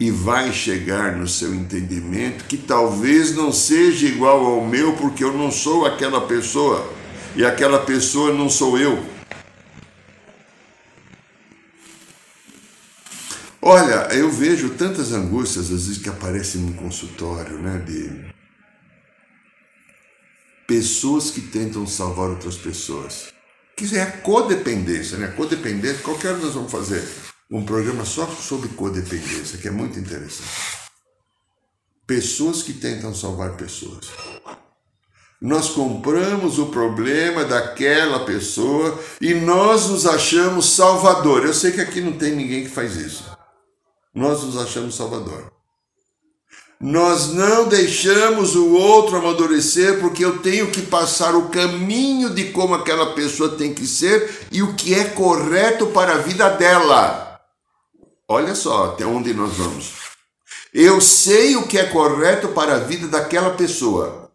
E 0.00 0.10
vai 0.10 0.52
chegar 0.52 1.16
no 1.16 1.26
seu 1.26 1.54
entendimento 1.54 2.44
que 2.44 2.56
talvez 2.56 3.34
não 3.34 3.52
seja 3.52 4.06
igual 4.06 4.46
ao 4.46 4.66
meu, 4.66 4.96
porque 4.96 5.24
eu 5.24 5.36
não 5.36 5.50
sou 5.50 5.84
aquela 5.84 6.26
pessoa 6.26 6.88
e 7.34 7.44
aquela 7.44 7.84
pessoa 7.84 8.32
não 8.32 8.48
sou 8.48 8.78
eu. 8.78 9.17
Olha, 13.70 14.08
eu 14.14 14.30
vejo 14.30 14.70
tantas 14.70 15.12
angústias 15.12 15.66
às 15.66 15.86
vezes 15.86 15.98
que 15.98 16.08
aparecem 16.08 16.62
no 16.62 16.72
consultório, 16.72 17.58
né, 17.58 17.76
de 17.80 18.34
pessoas 20.66 21.30
que 21.30 21.42
tentam 21.42 21.86
salvar 21.86 22.30
outras 22.30 22.56
pessoas. 22.56 23.26
Que 23.76 23.94
é 23.94 24.00
a 24.00 24.10
codependência, 24.10 25.18
né? 25.18 25.26
Codependência, 25.36 26.02
qualquer 26.02 26.28
hora 26.28 26.38
nós 26.38 26.54
vamos 26.54 26.72
fazer 26.72 27.06
um 27.50 27.62
programa 27.62 28.06
só 28.06 28.26
sobre 28.26 28.70
codependência, 28.70 29.58
que 29.58 29.68
é 29.68 29.70
muito 29.70 29.98
interessante. 29.98 30.88
Pessoas 32.06 32.62
que 32.62 32.72
tentam 32.72 33.14
salvar 33.14 33.54
pessoas. 33.58 34.06
Nós 35.42 35.68
compramos 35.68 36.58
o 36.58 36.68
problema 36.68 37.44
daquela 37.44 38.24
pessoa 38.24 38.98
e 39.20 39.34
nós 39.34 39.90
nos 39.90 40.06
achamos 40.06 40.70
salvador. 40.70 41.44
Eu 41.44 41.52
sei 41.52 41.70
que 41.70 41.82
aqui 41.82 42.00
não 42.00 42.14
tem 42.14 42.34
ninguém 42.34 42.64
que 42.64 42.70
faz 42.70 42.96
isso 42.96 43.36
nós 44.18 44.42
nos 44.42 44.56
achamos 44.56 44.96
Salvador. 44.96 45.52
Nós 46.80 47.32
não 47.32 47.68
deixamos 47.68 48.56
o 48.56 48.74
outro 48.74 49.16
amadurecer 49.16 50.00
porque 50.00 50.24
eu 50.24 50.38
tenho 50.38 50.70
que 50.70 50.82
passar 50.82 51.36
o 51.36 51.48
caminho 51.48 52.30
de 52.30 52.50
como 52.50 52.74
aquela 52.74 53.14
pessoa 53.14 53.56
tem 53.56 53.72
que 53.72 53.86
ser 53.86 54.46
e 54.50 54.60
o 54.60 54.74
que 54.74 54.92
é 54.92 55.04
correto 55.04 55.86
para 55.88 56.14
a 56.14 56.18
vida 56.18 56.48
dela. 56.50 57.40
Olha 58.28 58.54
só 58.54 58.86
até 58.86 59.06
onde 59.06 59.32
nós 59.32 59.54
vamos. 59.54 59.94
Eu 60.74 61.00
sei 61.00 61.56
o 61.56 61.66
que 61.66 61.78
é 61.78 61.84
correto 61.84 62.48
para 62.48 62.74
a 62.74 62.80
vida 62.80 63.06
daquela 63.06 63.50
pessoa. 63.50 64.32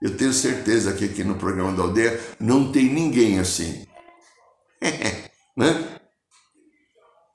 Eu 0.00 0.16
tenho 0.16 0.32
certeza 0.32 0.92
que 0.92 1.06
aqui 1.06 1.24
no 1.24 1.36
programa 1.36 1.72
da 1.72 1.82
aldeia 1.82 2.20
não 2.38 2.70
tem 2.70 2.84
ninguém 2.84 3.38
assim. 3.38 3.86
né? 5.56 5.99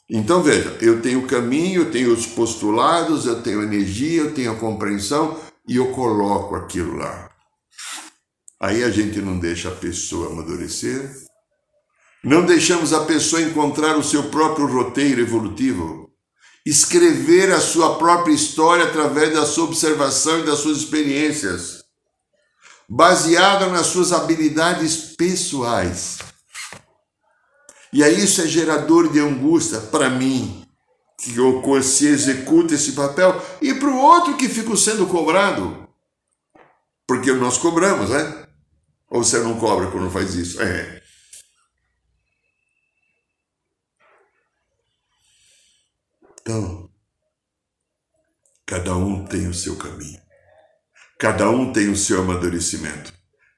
Então 0.10 0.44
veja, 0.44 0.78
eu 0.82 1.02
tenho 1.02 1.24
o 1.24 1.28
caminho, 1.28 1.82
eu 1.82 1.92
tenho 1.92 2.14
os 2.14 2.28
postulados, 2.28 3.26
eu 3.26 3.42
tenho 3.42 3.64
energia, 3.64 4.22
eu 4.22 4.34
tenho 4.34 4.52
a 4.52 4.56
compreensão 4.56 5.40
e 5.68 5.78
eu 5.78 5.92
coloco 5.92 6.56
aquilo 6.56 6.96
lá. 6.96 7.30
Aí 8.60 8.84
a 8.84 8.90
gente 8.90 9.20
não 9.20 9.40
deixa 9.40 9.70
a 9.70 9.76
pessoa 9.76 10.32
amadurecer, 10.32 11.12
não 12.24 12.46
deixamos 12.46 12.94
a 12.94 13.04
pessoa 13.04 13.42
encontrar 13.42 13.98
o 13.98 14.04
seu 14.04 14.30
próprio 14.30 14.68
roteiro 14.68 15.22
evolutivo, 15.22 16.10
escrever 16.66 17.52
a 17.52 17.60
sua 17.60 17.98
própria 17.98 18.34
história 18.34 18.86
através 18.86 19.34
da 19.34 19.46
sua 19.46 19.66
observação 19.66 20.40
e 20.40 20.46
das 20.46 20.60
suas 20.60 20.78
experiências, 20.78 21.84
baseada 22.88 23.68
nas 23.68 23.88
suas 23.88 24.12
habilidades 24.12 25.16
pessoais. 25.16 26.18
E 27.96 28.04
aí 28.04 28.26
isso 28.26 28.42
é 28.42 28.46
gerador 28.46 29.10
de 29.10 29.22
angústia 29.22 29.80
para 29.80 30.10
mim, 30.10 30.68
que 31.18 31.32
se 31.82 32.06
executa 32.06 32.74
esse 32.74 32.92
papel, 32.92 33.42
e 33.62 33.74
para 33.74 33.88
o 33.88 33.98
outro 33.98 34.36
que 34.36 34.50
fica 34.50 34.76
sendo 34.76 35.08
cobrado. 35.08 35.88
Porque 37.08 37.32
nós 37.32 37.58
cobramos, 37.58 38.10
né? 38.10 38.48
Ou 39.10 39.24
você 39.24 39.40
não 39.40 39.58
cobra 39.58 39.90
quando 39.90 40.12
faz 40.12 40.36
isso? 40.36 40.62
É. 40.62 41.02
Então, 46.42 46.90
cada 48.66 48.94
um 48.98 49.24
tem 49.24 49.48
o 49.48 49.54
seu 49.54 49.78
caminho. 49.78 50.20
Cada 51.18 51.50
um 51.50 51.72
tem 51.72 51.88
o 51.88 51.96
seu 51.96 52.20
amadurecimento. 52.20 53.14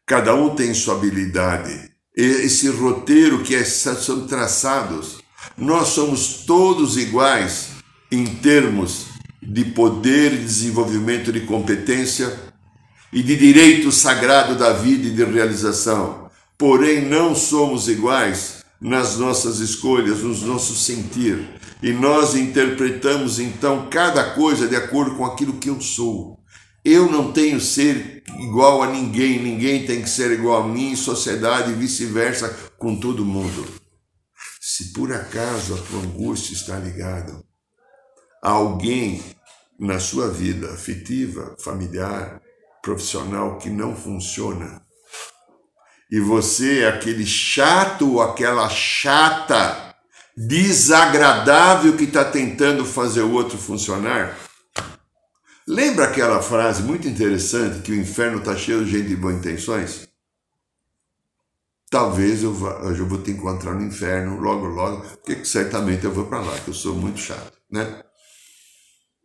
Cada 0.05 0.35
um 0.35 0.55
tem 0.55 0.75
sua 0.75 0.93
habilidade 0.93 1.96
esse 2.17 2.67
roteiro 2.69 3.43
que 3.43 3.53
é, 3.53 3.63
são 3.63 4.25
traçados. 4.25 5.17
Nós 5.55 5.89
somos 5.89 6.43
todos 6.45 6.97
iguais 6.97 7.69
em 8.11 8.25
termos 8.25 9.05
de 9.41 9.63
poder 9.65 10.33
e 10.33 10.37
desenvolvimento 10.37 11.31
de 11.31 11.41
competência 11.41 12.47
e 13.13 13.21
de 13.21 13.35
direito 13.35 13.91
sagrado 13.91 14.55
da 14.55 14.73
vida 14.73 15.07
e 15.07 15.11
de 15.11 15.23
realização. 15.23 16.29
Porém, 16.57 17.05
não 17.05 17.35
somos 17.35 17.87
iguais 17.87 18.65
nas 18.81 19.17
nossas 19.17 19.59
escolhas, 19.59 20.23
nos 20.23 20.41
nossos 20.41 20.83
sentir. 20.83 21.47
E 21.83 21.91
nós 21.93 22.35
interpretamos 22.35 23.39
então 23.39 23.87
cada 23.91 24.31
coisa 24.31 24.67
de 24.67 24.75
acordo 24.75 25.15
com 25.15 25.25
aquilo 25.25 25.53
que 25.53 25.69
eu 25.69 25.79
sou. 25.79 26.36
Eu 26.89 27.11
não 27.11 27.33
tenho 27.33 27.59
ser 27.59 28.23
igual 28.39 28.81
a 28.81 28.89
ninguém, 28.89 29.43
ninguém 29.43 29.85
tem 29.85 30.01
que 30.01 30.09
ser 30.09 30.31
igual 30.31 30.63
a 30.63 30.67
mim, 30.69 30.95
sociedade 30.95 31.73
e 31.73 31.75
vice-versa 31.75 32.47
com 32.77 32.95
todo 32.97 33.25
mundo. 33.25 33.67
Se 34.61 34.93
por 34.93 35.11
acaso 35.11 35.75
a 35.75 35.77
tua 35.79 35.99
angústia 35.99 36.53
está 36.53 36.79
ligada 36.79 37.43
a 38.41 38.51
alguém 38.51 39.21
na 39.77 39.99
sua 39.99 40.29
vida 40.29 40.71
afetiva, 40.71 41.57
familiar, 41.59 42.41
profissional 42.81 43.57
que 43.57 43.69
não 43.69 43.93
funciona, 43.93 44.81
e 46.09 46.21
você 46.21 46.83
é 46.83 46.87
aquele 46.87 47.25
chato 47.25 48.13
ou 48.13 48.21
aquela 48.21 48.69
chata 48.69 49.93
desagradável 50.37 51.97
que 51.97 52.05
está 52.05 52.23
tentando 52.23 52.85
fazer 52.85 53.23
o 53.23 53.33
outro 53.33 53.57
funcionar, 53.57 54.46
lembra 55.67 56.05
aquela 56.05 56.41
frase 56.41 56.81
muito 56.81 57.07
interessante 57.07 57.81
que 57.81 57.91
o 57.91 57.99
inferno 57.99 58.39
está 58.39 58.55
cheio 58.55 58.85
de 58.85 58.91
gente 58.91 59.09
de 59.09 59.15
boas 59.15 59.35
intenções? 59.35 60.07
Talvez 61.89 62.43
eu, 62.43 62.53
vá, 62.53 62.81
eu 62.83 63.07
vou 63.07 63.21
te 63.21 63.31
encontrar 63.31 63.73
no 63.73 63.83
inferno 63.83 64.39
logo, 64.39 64.65
logo, 64.65 65.01
porque 65.01 65.45
certamente 65.45 66.03
eu 66.03 66.13
vou 66.13 66.27
para 66.27 66.41
lá, 66.41 66.59
que 66.59 66.69
eu 66.69 66.73
sou 66.73 66.95
muito 66.95 67.19
chato, 67.19 67.57
né? 67.71 68.03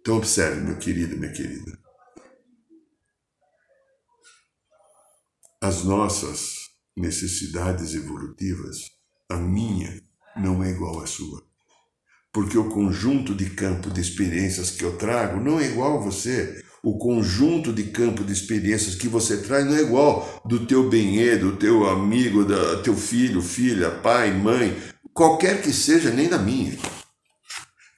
Então 0.00 0.16
observe, 0.16 0.60
meu 0.60 0.76
querido, 0.78 1.16
minha 1.16 1.32
querida. 1.32 1.78
As 5.60 5.84
nossas 5.84 6.70
necessidades 6.96 7.94
evolutivas, 7.94 8.78
a 9.28 9.36
minha 9.36 10.02
não 10.36 10.62
é 10.62 10.70
igual 10.70 11.00
à 11.00 11.06
sua. 11.06 11.51
Porque 12.32 12.56
o 12.56 12.70
conjunto 12.70 13.34
de 13.34 13.50
campo 13.50 13.90
de 13.90 14.00
experiências 14.00 14.70
que 14.70 14.82
eu 14.82 14.96
trago 14.96 15.38
não 15.38 15.60
é 15.60 15.66
igual 15.66 15.98
a 15.98 16.00
você. 16.00 16.62
O 16.82 16.96
conjunto 16.96 17.72
de 17.72 17.84
campo 17.84 18.24
de 18.24 18.32
experiências 18.32 18.94
que 18.94 19.06
você 19.06 19.36
traz 19.36 19.66
não 19.66 19.76
é 19.76 19.82
igual 19.82 20.42
do 20.44 20.66
teu 20.66 20.88
benê, 20.88 21.36
do 21.36 21.52
teu 21.56 21.88
amigo, 21.88 22.44
do 22.44 22.82
teu 22.82 22.96
filho, 22.96 23.42
filha, 23.42 23.90
pai, 23.90 24.32
mãe, 24.32 24.76
qualquer 25.12 25.60
que 25.60 25.72
seja, 25.72 26.10
nem 26.10 26.28
da 26.28 26.38
minha. 26.38 26.76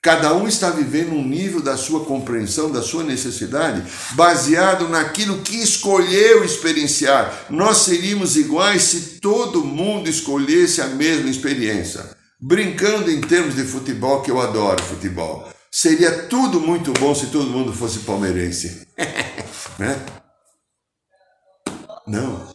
Cada 0.02 0.34
um 0.34 0.46
está 0.46 0.68
vivendo 0.68 1.14
um 1.14 1.26
nível 1.26 1.62
da 1.62 1.78
sua 1.78 2.04
compreensão, 2.04 2.70
da 2.70 2.82
sua 2.82 3.02
necessidade, 3.02 3.82
baseado 4.12 4.86
naquilo 4.86 5.38
que 5.38 5.56
escolheu 5.56 6.44
experienciar. 6.44 7.46
Nós 7.48 7.78
seríamos 7.78 8.36
iguais 8.36 8.82
se 8.82 9.00
todo 9.20 9.64
mundo 9.64 10.10
escolhesse 10.10 10.82
a 10.82 10.88
mesma 10.88 11.30
experiência. 11.30 12.04
Brincando 12.40 13.10
em 13.10 13.20
termos 13.20 13.54
de 13.54 13.64
futebol, 13.64 14.22
que 14.22 14.30
eu 14.30 14.40
adoro 14.40 14.82
futebol. 14.82 15.48
Seria 15.70 16.28
tudo 16.28 16.60
muito 16.60 16.92
bom 16.92 17.14
se 17.14 17.26
todo 17.26 17.50
mundo 17.50 17.72
fosse 17.72 18.00
palmeirense. 18.00 18.86
né? 19.78 19.98
Não. 22.06 22.54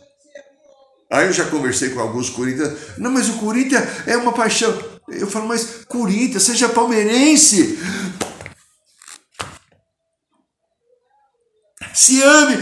Aí 1.12 1.26
eu 1.26 1.34
já 1.34 1.46
conversei 1.46 1.90
com 1.90 2.00
alguns 2.00 2.30
Corinthians. 2.30 2.98
Não, 2.98 3.12
mas 3.12 3.30
o 3.30 3.40
Corinthians 3.40 3.84
é 4.08 4.16
uma 4.16 4.32
paixão. 4.32 4.78
Eu 5.08 5.28
falo, 5.28 5.48
mas 5.48 5.84
Corinthians, 5.86 6.44
seja 6.44 6.70
palmeirense. 6.70 7.80
Se 11.94 12.22
ame. 12.22 12.58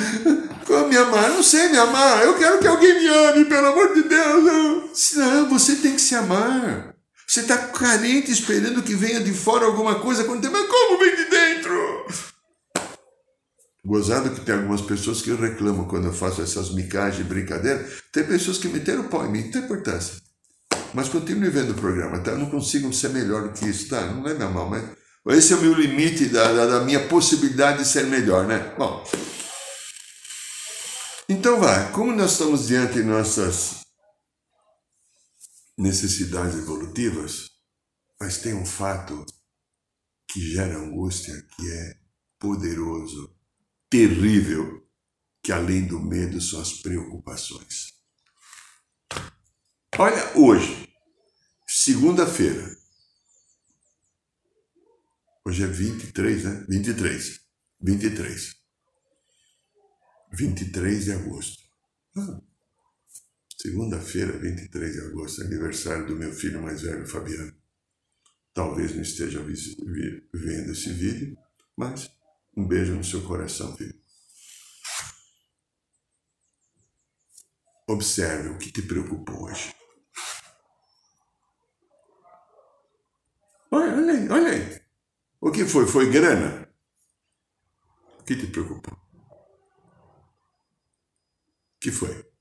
Como 0.66 0.88
me 0.88 0.98
amar? 0.98 1.30
Não 1.30 1.44
sei 1.44 1.68
me 1.70 1.78
amar. 1.78 2.24
Eu 2.24 2.38
quero 2.38 2.60
que 2.60 2.68
alguém 2.68 3.00
me 3.00 3.08
ame, 3.08 3.46
pelo 3.46 3.68
amor 3.68 3.94
de 3.94 4.04
Deus. 4.04 5.14
Não, 5.16 5.50
você 5.50 5.76
tem 5.76 5.94
que 5.94 6.02
se 6.02 6.16
amar. 6.16 6.87
Você 7.30 7.42
está 7.42 7.58
carente 7.58 8.32
esperando 8.32 8.82
que 8.82 8.96
venha 8.96 9.20
de 9.20 9.34
fora 9.34 9.66
alguma 9.66 10.00
coisa 10.00 10.24
quando 10.24 10.50
mas 10.50 10.68
como 10.68 10.98
vem 10.98 11.14
de 11.14 11.26
dentro? 11.26 12.08
Gozado 13.86 14.30
que 14.30 14.42
tem 14.42 14.56
algumas 14.56 14.82
pessoas 14.82 15.22
que 15.22 15.34
reclamam 15.34 15.86
quando 15.86 16.06
eu 16.06 16.14
faço 16.14 16.42
essas 16.42 16.74
micagens 16.74 17.20
e 17.20 17.24
brincadeiras. 17.26 18.02
Tem 18.14 18.24
pessoas 18.24 18.58
que 18.58 18.70
meteram 18.70 19.10
pau 19.10 19.26
em 19.26 19.32
mim, 19.32 19.44
não 19.44 19.52
tem 19.52 19.62
importância. 19.62 20.16
Mas 20.94 21.10
continue 21.10 21.50
vendo 21.50 21.72
o 21.72 21.76
programa, 21.76 22.20
tá? 22.20 22.32
Eu 22.32 22.38
não 22.38 22.50
consigo 22.50 22.92
ser 22.94 23.10
melhor 23.10 23.44
do 23.44 23.50
que 23.50 23.66
isso, 23.66 23.90
tá? 23.90 24.02
Não 24.06 24.26
é 24.26 24.34
minha 24.34 24.50
mão, 24.50 24.70
mas 24.70 25.38
esse 25.38 25.52
é 25.52 25.58
o 25.58 25.62
meu 25.62 25.74
limite 25.74 26.28
da, 26.28 26.54
da, 26.54 26.66
da 26.66 26.80
minha 26.86 27.08
possibilidade 27.08 27.80
de 27.80 27.86
ser 27.90 28.06
melhor, 28.06 28.48
né? 28.48 28.74
Bom. 28.78 29.06
Então 31.28 31.60
vai, 31.60 31.92
como 31.92 32.14
nós 32.14 32.32
estamos 32.32 32.68
diante 32.68 32.94
de 32.94 33.04
nossas 33.04 33.87
necessidades 35.78 36.58
evolutivas, 36.58 37.52
mas 38.20 38.40
tem 38.40 38.54
um 38.54 38.66
fato 38.66 39.26
que 40.28 40.42
gera 40.42 40.78
angústia, 40.78 41.34
que 41.56 41.72
é 41.72 42.00
poderoso, 42.40 43.36
terrível, 43.90 44.86
que 45.44 45.52
além 45.52 45.86
do 45.86 46.00
medo 46.00 46.42
são 46.42 46.60
as 46.60 46.74
preocupações. 46.74 47.94
Olha, 49.98 50.38
hoje, 50.38 50.94
segunda-feira. 51.68 52.76
Hoje 55.46 55.64
é 55.64 55.68
23, 55.68 56.44
né? 56.44 56.66
23. 56.68 57.40
23. 57.80 58.56
23 60.34 61.06
de 61.06 61.12
agosto. 61.14 61.64
Ah, 62.18 62.42
Segunda-feira, 63.60 64.38
23 64.38 64.94
de 64.94 65.02
agosto, 65.02 65.42
aniversário 65.42 66.06
do 66.06 66.16
meu 66.16 66.32
filho 66.32 66.62
mais 66.62 66.84
velho, 66.84 67.08
Fabiano. 67.08 67.56
Talvez 68.54 68.94
não 68.94 69.02
esteja 69.02 69.42
vendo 69.42 70.72
esse 70.72 70.94
vídeo, 70.94 71.36
mas 71.76 72.12
um 72.56 72.68
beijo 72.68 72.96
no 72.96 73.04
seu 73.04 73.24
coração, 73.24 73.76
filho. 73.76 74.00
Observe 77.88 78.50
o 78.50 78.58
que 78.58 78.72
te 78.72 78.82
preocupou 78.84 79.46
hoje. 79.46 79.74
Olha, 83.72 83.96
olha 83.96 84.14
aí, 84.14 84.30
olha 84.30 84.52
aí. 84.52 84.82
O 85.42 85.52
que 85.52 85.66
foi? 85.66 85.88
Foi 85.88 86.12
grana? 86.12 86.72
O 88.20 88.24
que 88.24 88.36
te 88.36 88.48
preocupou? 88.48 88.94
O 91.76 91.80
que 91.80 91.92
foi? 91.92 92.37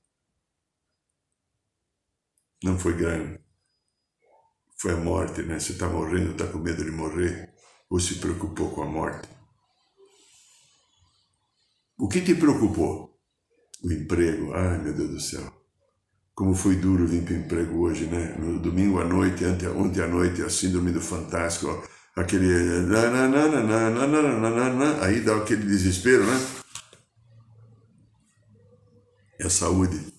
Não 2.63 2.77
foi 2.77 2.95
grana. 2.95 3.39
Foi 4.79 4.93
a 4.93 4.97
morte, 4.97 5.41
né? 5.43 5.59
Você 5.59 5.73
está 5.73 5.87
morrendo, 5.87 6.31
está 6.31 6.47
com 6.47 6.59
medo 6.59 6.83
de 6.83 6.91
morrer, 6.91 7.53
ou 7.89 7.99
se 7.99 8.15
preocupou 8.15 8.71
com 8.71 8.83
a 8.83 8.85
morte? 8.85 9.27
O 11.99 12.07
que 12.07 12.21
te 12.21 12.35
preocupou? 12.35 13.19
O 13.83 13.91
emprego. 13.91 14.53
Ai, 14.53 14.77
meu 14.79 14.93
Deus 14.93 15.09
do 15.09 15.19
céu. 15.19 15.51
Como 16.33 16.53
foi 16.53 16.75
duro 16.75 17.07
vir 17.07 17.23
para 17.23 17.33
o 17.33 17.37
emprego 17.37 17.79
hoje, 17.79 18.05
né? 18.05 18.35
No 18.37 18.59
domingo 18.59 18.99
à 18.99 19.03
noite, 19.03 19.43
ontem 19.45 20.01
à 20.01 20.07
noite, 20.07 20.43
a 20.43 20.49
síndrome 20.49 20.91
do 20.91 21.01
fantástico, 21.01 21.87
aquele. 22.15 22.47
Aí 25.01 25.21
dá 25.21 25.37
aquele 25.37 25.65
desespero, 25.65 26.23
né? 26.25 26.39
É 29.39 29.47
a 29.47 29.49
saúde. 29.49 30.16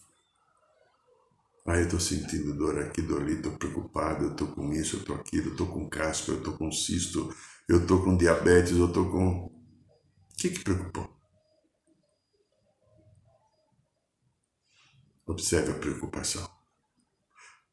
Aí 1.69 1.81
eu 1.81 1.85
estou 1.85 2.01
sentindo 2.01 2.55
dor 2.55 2.79
aqui, 2.79 3.03
dor 3.03 3.21
ali, 3.21 3.35
estou 3.35 3.53
preocupado, 3.53 4.25
eu 4.25 4.31
estou 4.31 4.49
com 4.49 4.73
isso, 4.73 4.97
eu 4.97 5.01
estou 5.01 5.17
aquilo, 5.17 5.49
eu 5.49 5.53
estou 5.53 5.67
com 5.67 5.87
caspa, 5.87 6.33
eu 6.33 6.39
estou 6.39 6.57
com 6.57 6.73
cisto, 6.73 7.31
eu 7.69 7.83
estou 7.83 8.03
com 8.03 8.17
diabetes, 8.17 8.73
eu 8.73 8.87
estou 8.87 9.11
com. 9.11 9.45
O 9.45 9.53
que 10.39 10.49
que 10.49 10.61
preocupou? 10.61 11.15
Observe 15.27 15.73
a 15.73 15.75
preocupação. 15.75 16.49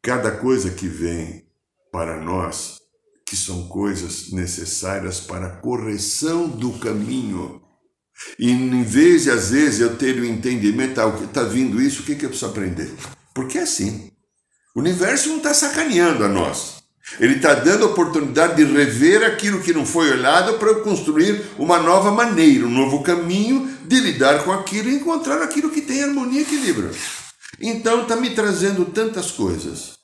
Cada 0.02 0.40
coisa 0.40 0.72
que 0.72 0.90
vem 0.90 1.50
para 1.90 2.20
nós, 2.20 2.78
que 3.26 3.38
são 3.38 3.70
coisas 3.70 4.30
necessárias 4.30 5.22
para 5.22 5.48
a 5.48 5.62
correção 5.62 6.50
do 6.50 6.78
caminho, 6.80 7.62
e 8.38 8.52
em 8.52 8.84
vez 8.84 9.24
de, 9.24 9.32
às 9.32 9.52
vezes, 9.52 9.80
eu 9.80 9.98
ter 9.98 10.20
o 10.20 10.26
entendimento, 10.26 11.00
ah, 11.00 11.08
está 11.24 11.44
vindo 11.44 11.82
isso, 11.82 12.02
o 12.02 12.06
que, 12.06 12.16
que 12.16 12.26
eu 12.26 12.30
preciso 12.30 12.52
aprender? 12.52 12.94
Porque 13.36 13.58
é 13.58 13.64
assim. 13.64 14.14
O 14.74 14.80
universo 14.80 15.28
não 15.28 15.38
está 15.38 15.54
sacaneando 15.54 16.24
a 16.24 16.30
nós. 16.30 16.84
Ele 17.20 17.36
está 17.36 17.54
dando 17.54 17.86
a 17.86 17.90
oportunidade 17.90 18.56
de 18.56 18.64
rever 18.64 19.24
aquilo 19.24 19.62
que 19.62 19.74
não 19.74 19.86
foi 19.86 20.10
olhado 20.10 20.58
para 20.58 20.82
construir 20.82 21.46
uma 21.60 21.78
nova 21.78 22.12
maneira, 22.12 22.66
um 22.66 22.72
novo 22.72 23.04
caminho 23.04 23.68
de 23.86 24.00
lidar 24.00 24.44
com 24.44 24.52
aquilo 24.52 24.90
e 24.90 24.96
encontrar 24.96 25.42
aquilo 25.44 25.70
que 25.70 25.82
tem 25.82 26.04
harmonia 26.04 26.40
e 26.40 26.44
equilíbrio. 26.44 26.90
Então 27.60 28.04
está 28.04 28.16
me 28.16 28.34
trazendo 28.34 28.86
tantas 28.86 29.32
coisas. 29.32 30.00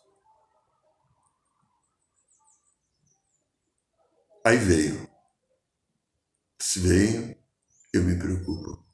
Aí 4.46 4.58
veio. 4.58 5.10
Se 6.60 6.80
veio, 6.80 7.36
eu 7.94 8.04
me 8.04 8.16
preocupo. 8.16 8.86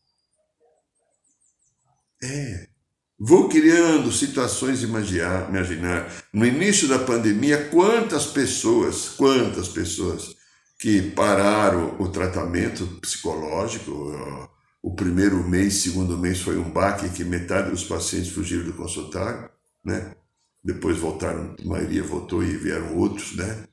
É. 2.23 2.76
Vou 3.19 3.49
criando 3.49 4.11
situações 4.11 4.83
imaginar, 4.83 5.49
imaginar. 5.49 6.11
No 6.31 6.45
início 6.45 6.87
da 6.87 6.99
pandemia, 6.99 7.67
quantas 7.69 8.27
pessoas, 8.27 9.09
quantas 9.09 9.67
pessoas 9.67 10.35
que 10.79 11.01
pararam 11.01 11.95
o 11.99 12.09
tratamento 12.09 12.85
psicológico, 13.01 13.91
o 14.83 14.93
primeiro 14.93 15.43
mês, 15.43 15.81
segundo 15.81 16.15
mês 16.15 16.41
foi 16.41 16.57
um 16.59 16.69
baque 16.69 17.09
que 17.09 17.23
metade 17.23 17.71
dos 17.71 17.83
pacientes 17.83 18.31
fugiram 18.31 18.65
do 18.65 18.73
consultório, 18.73 19.49
né? 19.83 20.15
Depois 20.63 20.97
voltaram, 20.97 21.55
a 21.59 21.67
maioria 21.67 22.03
voltou 22.03 22.43
e 22.43 22.55
vieram 22.55 22.95
outros, 22.97 23.35
né? 23.35 23.63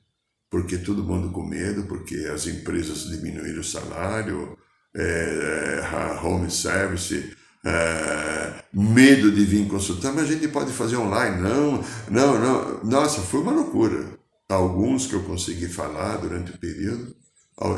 Porque 0.49 0.77
todo 0.77 1.03
mundo 1.03 1.31
com 1.31 1.43
medo, 1.45 1.83
porque 1.83 2.15
as 2.33 2.47
empresas 2.47 3.09
diminuíram 3.09 3.61
o 3.61 3.63
salário, 3.63 4.57
é, 4.95 5.81
home 6.23 6.49
service, 6.49 7.35
é, 7.65 8.53
medo 8.71 9.31
de 9.31 9.43
vir 9.43 9.67
consultar, 9.67 10.13
mas 10.13 10.25
a 10.25 10.33
gente 10.33 10.47
pode 10.47 10.71
fazer 10.71 10.97
online. 10.97 11.41
Não, 11.41 11.83
não, 12.09 12.39
não. 12.39 12.83
Nossa, 12.83 13.21
foi 13.21 13.41
uma 13.41 13.51
loucura. 13.51 14.05
Alguns 14.47 15.07
que 15.07 15.13
eu 15.13 15.23
consegui 15.23 15.67
falar 15.67 16.17
durante 16.17 16.51
o 16.51 16.57
período, 16.57 17.15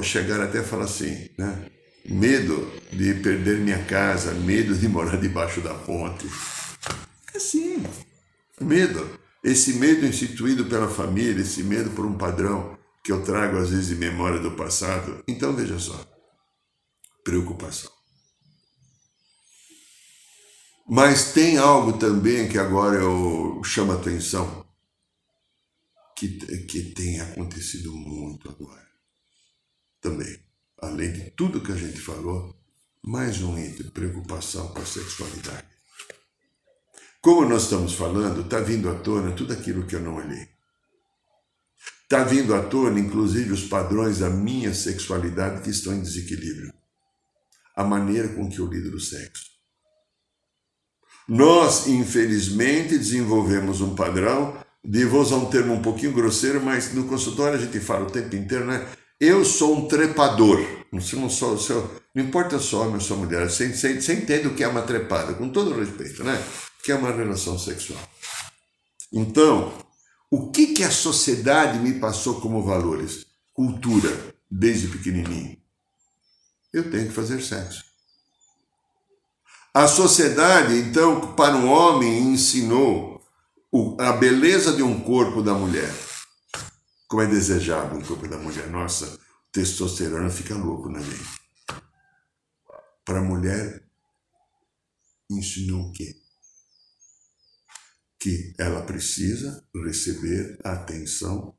chegaram 0.04 0.44
até 0.44 0.60
a 0.60 0.64
falar 0.64 0.84
assim, 0.84 1.30
né? 1.38 1.66
medo 2.08 2.70
de 2.92 3.14
perder 3.16 3.60
minha 3.60 3.84
casa, 3.86 4.34
medo 4.34 4.76
de 4.76 4.88
morar 4.88 5.18
debaixo 5.18 5.62
da 5.62 5.74
ponte. 5.74 6.28
É 7.34 7.38
assim, 7.38 7.84
medo. 8.60 9.10
Esse 9.44 9.74
medo 9.74 10.06
instituído 10.06 10.66
pela 10.66 10.90
família, 10.90 11.42
esse 11.42 11.64
medo 11.64 11.92
por 11.92 12.06
um 12.06 12.18
padrão 12.18 12.78
que 13.04 13.12
eu 13.12 13.24
trago 13.24 13.58
às 13.58 13.70
vezes 13.70 13.88
de 13.88 13.96
memória 13.96 14.40
do 14.40 14.52
passado. 14.52 15.24
Então 15.28 15.54
veja 15.54 15.80
só, 15.80 15.98
preocupação. 17.24 17.97
Mas 20.88 21.34
tem 21.34 21.58
algo 21.58 21.98
também 21.98 22.48
que 22.48 22.58
agora 22.58 22.98
eu 22.98 23.62
chamo 23.64 23.92
a 23.92 23.96
atenção, 23.96 24.66
que, 26.16 26.28
que 26.66 26.92
tem 26.94 27.20
acontecido 27.20 27.92
muito 27.92 28.50
agora. 28.50 28.88
Também 30.00 30.48
além 30.80 31.12
de 31.12 31.32
tudo 31.32 31.62
que 31.62 31.72
a 31.72 31.76
gente 31.76 32.00
falou, 32.00 32.56
mais 33.04 33.42
um 33.42 33.58
item, 33.58 33.90
preocupação 33.90 34.68
com 34.70 34.82
a 34.82 34.86
sexualidade. 34.86 35.66
Como 37.22 37.48
nós 37.48 37.64
estamos 37.64 37.94
falando, 37.94 38.42
está 38.42 38.60
vindo 38.60 38.90
à 38.90 38.96
tona 38.96 39.32
tudo 39.32 39.54
aquilo 39.54 39.86
que 39.86 39.96
eu 39.96 40.02
não 40.02 40.16
olhei. 40.16 40.48
Está 42.04 42.24
vindo 42.24 42.56
à 42.56 42.64
tona, 42.64 43.00
inclusive, 43.00 43.52
os 43.52 43.66
padrões 43.66 44.20
da 44.20 44.30
minha 44.30 44.74
sexualidade 44.74 45.62
que 45.62 45.70
estão 45.70 45.94
em 45.94 46.02
desequilíbrio. 46.02 46.74
A 47.76 47.84
maneira 47.84 48.30
com 48.30 48.50
que 48.50 48.60
eu 48.60 48.68
lido 48.68 48.92
do 48.92 49.00
sexo. 49.00 49.57
Nós, 51.28 51.88
infelizmente, 51.88 52.98
desenvolvemos 52.98 53.82
um 53.82 53.94
padrão 53.94 54.58
de, 54.84 55.04
vou 55.04 55.22
usar 55.22 55.36
um 55.36 55.46
termo 55.46 55.74
um 55.74 55.82
pouquinho 55.82 56.14
grosseiro, 56.14 56.64
mas 56.64 56.94
no 56.94 57.04
consultório 57.06 57.60
a 57.60 57.62
gente 57.62 57.80
fala 57.80 58.06
o 58.06 58.12
tempo 58.12 58.34
inteiro, 58.36 58.66
né? 58.66 58.88
Eu 59.20 59.44
sou 59.44 59.76
um 59.76 59.88
trepador. 59.88 60.60
Não, 60.92 61.02
não, 61.20 61.30
sou, 61.30 61.58
sou, 61.58 61.92
não 62.16 62.24
importa 62.24 62.60
só 62.60 62.84
homem 62.84 62.96
ou 62.96 63.02
só 63.02 63.16
mulher, 63.16 63.50
você, 63.50 63.68
você, 63.68 64.00
você 64.00 64.14
entende 64.14 64.48
o 64.48 64.56
que 64.56 64.64
é 64.64 64.68
uma 64.68 64.84
trepada, 64.84 65.34
com 65.34 65.50
todo 65.50 65.78
respeito, 65.78 66.24
né? 66.24 66.42
Que 66.82 66.94
é 66.94 66.96
uma 66.96 67.12
relação 67.12 67.60
sexual. 67.60 68.00
Então, 69.12 69.74
o 70.32 70.50
que, 70.50 70.68
que 70.68 70.84
a 70.84 70.92
sociedade 70.92 71.80
me 71.80 72.00
passou 72.00 72.40
como 72.40 72.64
valores? 72.64 73.26
Cultura, 73.54 74.16
desde 74.50 74.88
pequenininho. 74.88 75.58
Eu 76.72 76.90
tenho 76.90 77.08
que 77.08 77.14
fazer 77.14 77.42
sexo. 77.42 77.87
A 79.78 79.88
sociedade, 79.88 80.76
então, 80.76 81.36
para 81.36 81.56
um 81.56 81.70
homem, 81.70 82.34
ensinou 82.34 83.22
a 84.00 84.12
beleza 84.14 84.76
de 84.76 84.82
um 84.82 85.00
corpo 85.00 85.44
da 85.44 85.54
mulher 85.54 85.94
como 87.08 87.22
é 87.22 87.28
desejável 87.28 87.98
um 87.98 88.02
corpo 88.02 88.28
da 88.28 88.38
mulher. 88.38 88.68
Nossa, 88.70 89.18
testosterona 89.52 90.30
fica 90.30 90.56
louco 90.56 90.90
na 90.90 91.00
gente. 91.00 91.40
Para 93.06 93.20
a 93.20 93.24
mulher, 93.24 93.88
ensinou 95.30 95.84
o 95.84 95.92
quê? 95.94 96.16
Que 98.20 98.54
ela 98.60 98.82
precisa 98.82 99.64
receber 99.86 100.60
a 100.64 100.74
atenção, 100.74 101.56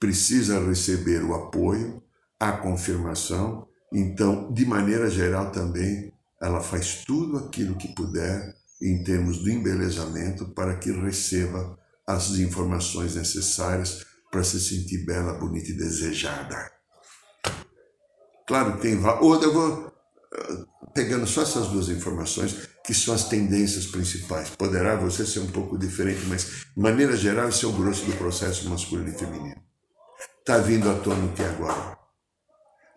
precisa 0.00 0.58
receber 0.66 1.22
o 1.22 1.34
apoio, 1.34 2.02
a 2.40 2.52
confirmação. 2.52 3.68
Então, 3.92 4.52
de 4.52 4.66
maneira 4.66 5.08
geral 5.08 5.52
também, 5.52 6.15
ela 6.40 6.60
faz 6.60 7.04
tudo 7.04 7.38
aquilo 7.38 7.76
que 7.76 7.94
puder 7.94 8.54
em 8.80 9.02
termos 9.02 9.38
do 9.38 9.50
embelezamento 9.50 10.48
para 10.48 10.76
que 10.76 10.90
receba 10.90 11.78
as 12.06 12.30
informações 12.32 13.14
necessárias 13.16 14.04
para 14.30 14.44
se 14.44 14.60
sentir 14.60 15.04
bela, 15.04 15.34
bonita 15.34 15.70
e 15.70 15.76
desejada. 15.76 16.70
Claro 18.46 18.76
que 18.76 18.82
tem. 18.82 19.04
Outra, 19.20 19.48
eu 19.48 19.52
vou 19.52 19.92
eh, 20.32 20.64
pegando 20.94 21.26
só 21.26 21.42
essas 21.42 21.68
duas 21.68 21.88
informações, 21.88 22.68
que 22.84 22.94
são 22.94 23.14
as 23.14 23.28
tendências 23.28 23.86
principais. 23.86 24.50
Poderá 24.50 24.94
você 24.94 25.26
ser 25.26 25.40
um 25.40 25.50
pouco 25.50 25.76
diferente, 25.76 26.24
mas, 26.26 26.44
de 26.74 26.80
maneira 26.80 27.16
geral, 27.16 27.48
esse 27.48 27.64
é 27.64 27.68
o 27.68 27.72
grosso 27.72 28.04
do 28.04 28.16
processo 28.16 28.68
masculino 28.68 29.08
e 29.08 29.18
feminino. 29.18 29.60
Está 30.38 30.58
vindo 30.58 30.88
à 30.88 30.94
tona 30.94 31.24
o 31.24 31.32
que 31.32 31.42
é 31.42 31.48
agora? 31.48 31.95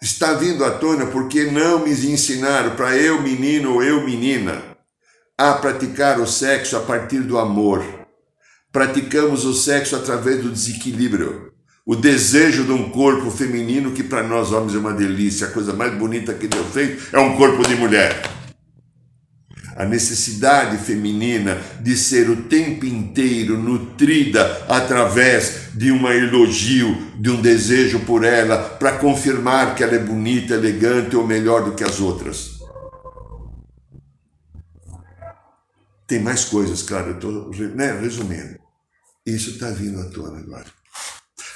Está 0.01 0.33
vindo 0.33 0.63
à 0.63 0.71
tona 0.71 1.07
porque 1.07 1.45
não 1.45 1.79
me 1.79 1.91
ensinaram 1.91 2.75
para 2.75 2.95
eu, 2.95 3.21
menino 3.21 3.73
ou 3.73 3.83
eu, 3.83 4.05
menina, 4.05 4.61
a 5.37 5.53
praticar 5.53 6.19
o 6.19 6.27
sexo 6.27 6.77
a 6.77 6.79
partir 6.79 7.19
do 7.19 7.37
amor 7.37 7.99
praticamos 8.71 9.45
o 9.45 9.53
sexo 9.53 9.95
através 9.95 10.41
do 10.41 10.51
desequilíbrio. 10.51 11.51
O 11.85 11.95
desejo 11.95 12.65
de 12.65 12.71
um 12.71 12.89
corpo 12.91 13.31
feminino 13.31 13.91
que 13.91 14.03
para 14.03 14.21
nós 14.21 14.51
homens 14.51 14.75
é 14.75 14.77
uma 14.77 14.93
delícia, 14.93 15.47
a 15.47 15.51
coisa 15.51 15.73
mais 15.73 15.93
bonita 15.95 16.33
que 16.33 16.47
Deus 16.47 16.67
fez 16.71 17.11
é 17.11 17.19
um 17.19 17.35
corpo 17.35 17.67
de 17.67 17.75
mulher. 17.75 18.38
A 19.79 19.85
necessidade 19.85 20.77
feminina 20.77 21.57
de 21.79 21.95
ser 21.95 22.29
o 22.29 22.43
tempo 22.43 22.85
inteiro 22.85 23.57
nutrida 23.57 24.65
através 24.67 25.69
de 25.73 25.89
um 25.89 26.05
elogio, 26.11 27.13
de 27.17 27.29
um 27.29 27.41
desejo 27.41 28.01
por 28.01 28.25
ela, 28.25 28.57
para 28.57 28.97
confirmar 28.97 29.75
que 29.75 29.81
ela 29.81 29.95
é 29.95 29.99
bonita, 29.99 30.55
elegante 30.55 31.15
ou 31.15 31.25
melhor 31.25 31.63
do 31.63 31.75
que 31.75 31.85
as 31.85 32.01
outras. 32.01 32.59
Tem 36.05 36.19
mais 36.19 36.43
coisas, 36.43 36.81
claro, 36.81 37.11
eu 37.11 37.15
estou 37.15 37.49
né, 37.73 37.97
resumindo. 38.01 38.59
Isso 39.25 39.51
está 39.51 39.69
vindo 39.69 40.01
à 40.01 40.09
tona 40.09 40.39
agora. 40.39 40.65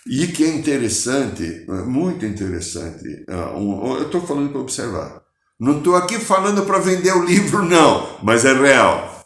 E 0.08 0.28
que 0.28 0.46
é 0.46 0.56
interessante, 0.56 1.66
muito 1.86 2.26
interessante, 2.26 3.26
ah, 3.28 3.52
eu 3.54 4.04
estou 4.04 4.26
falando 4.26 4.52
para 4.52 4.62
observar. 4.62 5.23
Não 5.64 5.78
estou 5.78 5.96
aqui 5.96 6.20
falando 6.20 6.66
para 6.66 6.78
vender 6.78 7.14
o 7.14 7.24
livro, 7.24 7.64
não, 7.64 8.22
mas 8.22 8.44
é 8.44 8.52
real. 8.52 9.26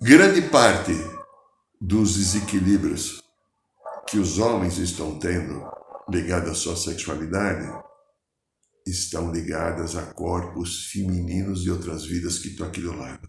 Grande 0.00 0.40
parte 0.48 0.94
dos 1.78 2.16
desequilíbrios 2.16 3.22
que 4.08 4.18
os 4.18 4.38
homens 4.38 4.78
estão 4.78 5.18
tendo 5.18 5.62
ligado 6.08 6.50
à 6.50 6.54
sua 6.54 6.74
sexualidade 6.74 7.70
estão 8.86 9.30
ligadas 9.30 9.94
a 9.94 10.06
corpos 10.06 10.86
femininos 10.86 11.62
de 11.62 11.70
outras 11.70 12.06
vidas 12.06 12.38
que 12.38 12.48
estão 12.48 12.66
aqui 12.66 12.80
do 12.80 12.96
lado. 12.96 13.28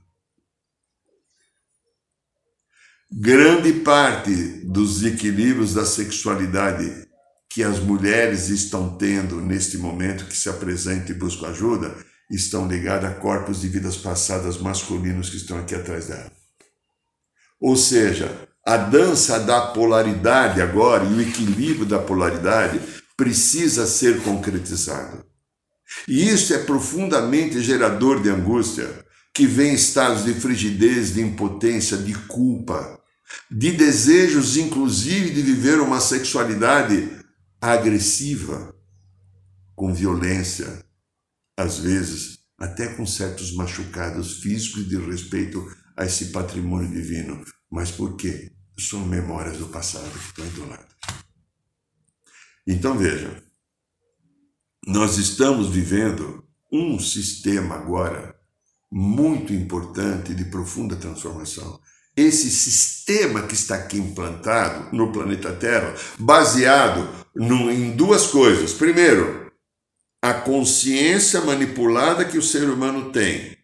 Grande 3.12 3.82
parte 3.82 4.34
dos 4.66 5.04
equilíbrios 5.04 5.74
da 5.74 5.86
sexualidade 5.86 7.07
que 7.58 7.64
as 7.64 7.80
mulheres 7.80 8.50
estão 8.50 8.88
tendo 8.98 9.42
neste 9.42 9.80
momento 9.80 10.26
que 10.26 10.38
se 10.38 10.48
apresentam 10.48 11.16
e 11.16 11.18
buscam 11.18 11.48
ajuda 11.48 11.92
estão 12.30 12.68
ligados 12.68 13.10
a 13.10 13.14
corpos 13.16 13.62
de 13.62 13.68
vidas 13.68 13.98
passadas 13.98 14.60
masculinos 14.60 15.32
que 15.32 15.38
estão 15.38 15.58
aqui 15.58 15.74
atrás 15.74 16.06
dela. 16.06 16.32
Ou 17.60 17.76
seja, 17.76 18.48
a 18.64 18.78
dança 18.78 19.40
da 19.40 19.60
polaridade 19.60 20.62
agora 20.62 21.04
e 21.04 21.14
o 21.14 21.20
equilíbrio 21.20 21.88
da 21.88 21.98
polaridade 21.98 22.80
precisa 23.18 23.88
ser 23.88 24.22
concretizado. 24.22 25.26
E 26.08 26.30
isso 26.30 26.54
é 26.54 26.60
profundamente 26.60 27.60
gerador 27.60 28.22
de 28.22 28.30
angústia, 28.30 28.88
que 29.34 29.48
vem 29.48 29.74
estados 29.74 30.26
de 30.26 30.34
frigidez, 30.36 31.16
de 31.16 31.22
impotência, 31.22 31.98
de 31.98 32.14
culpa, 32.14 33.00
de 33.50 33.72
desejos, 33.72 34.58
inclusive, 34.58 35.32
de 35.32 35.42
viver 35.42 35.80
uma 35.80 36.00
sexualidade 36.00 37.26
agressiva, 37.62 38.76
com 39.76 39.94
violência, 39.94 40.84
às 41.58 41.80
vezes 41.80 42.38
até 42.60 42.88
com 42.96 43.06
certos 43.06 43.54
machucados 43.54 44.40
físicos 44.40 44.90
de 44.90 44.98
respeito 44.98 45.64
a 45.96 46.06
esse 46.06 46.28
patrimônio 46.28 46.90
divino. 46.90 47.44
Mas 47.70 47.92
por 47.92 48.16
quê? 48.16 48.52
São 48.80 49.06
memórias 49.06 49.58
do 49.58 49.68
passado 49.68 50.10
que 50.10 50.42
estão 50.42 50.48
do 50.50 50.70
lado. 50.70 50.96
Então 52.66 52.98
veja, 52.98 53.44
nós 54.86 55.18
estamos 55.18 55.70
vivendo 55.70 56.44
um 56.72 57.00
sistema 57.00 57.76
agora 57.76 58.36
muito 58.92 59.54
importante 59.54 60.34
de 60.34 60.46
profunda 60.46 60.96
transformação. 60.96 61.80
Esse 62.16 62.50
sistema 62.50 63.44
que 63.44 63.54
está 63.54 63.76
aqui 63.76 63.98
implantado 63.98 64.96
no 64.96 65.12
planeta 65.12 65.54
Terra, 65.54 65.94
baseado 66.18 67.08
no, 67.38 67.72
em 67.72 67.92
duas 67.92 68.28
coisas. 68.28 68.74
Primeiro, 68.74 69.52
a 70.22 70.34
consciência 70.34 71.42
manipulada 71.42 72.26
que 72.26 72.38
o 72.38 72.44
ser 72.44 72.70
humano 72.70 73.12
tem 73.12 73.56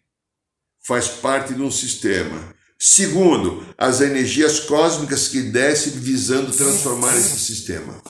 faz 0.86 1.08
parte 1.08 1.54
de 1.54 1.62
um 1.62 1.72
sistema. 1.72 2.54
Segundo, 2.78 3.66
as 3.78 4.02
energias 4.02 4.60
cósmicas 4.60 5.28
que 5.28 5.42
descem 5.42 5.94
visando 5.94 6.52
transformar 6.52 7.16
esse 7.16 7.40
sistema. 7.40 8.02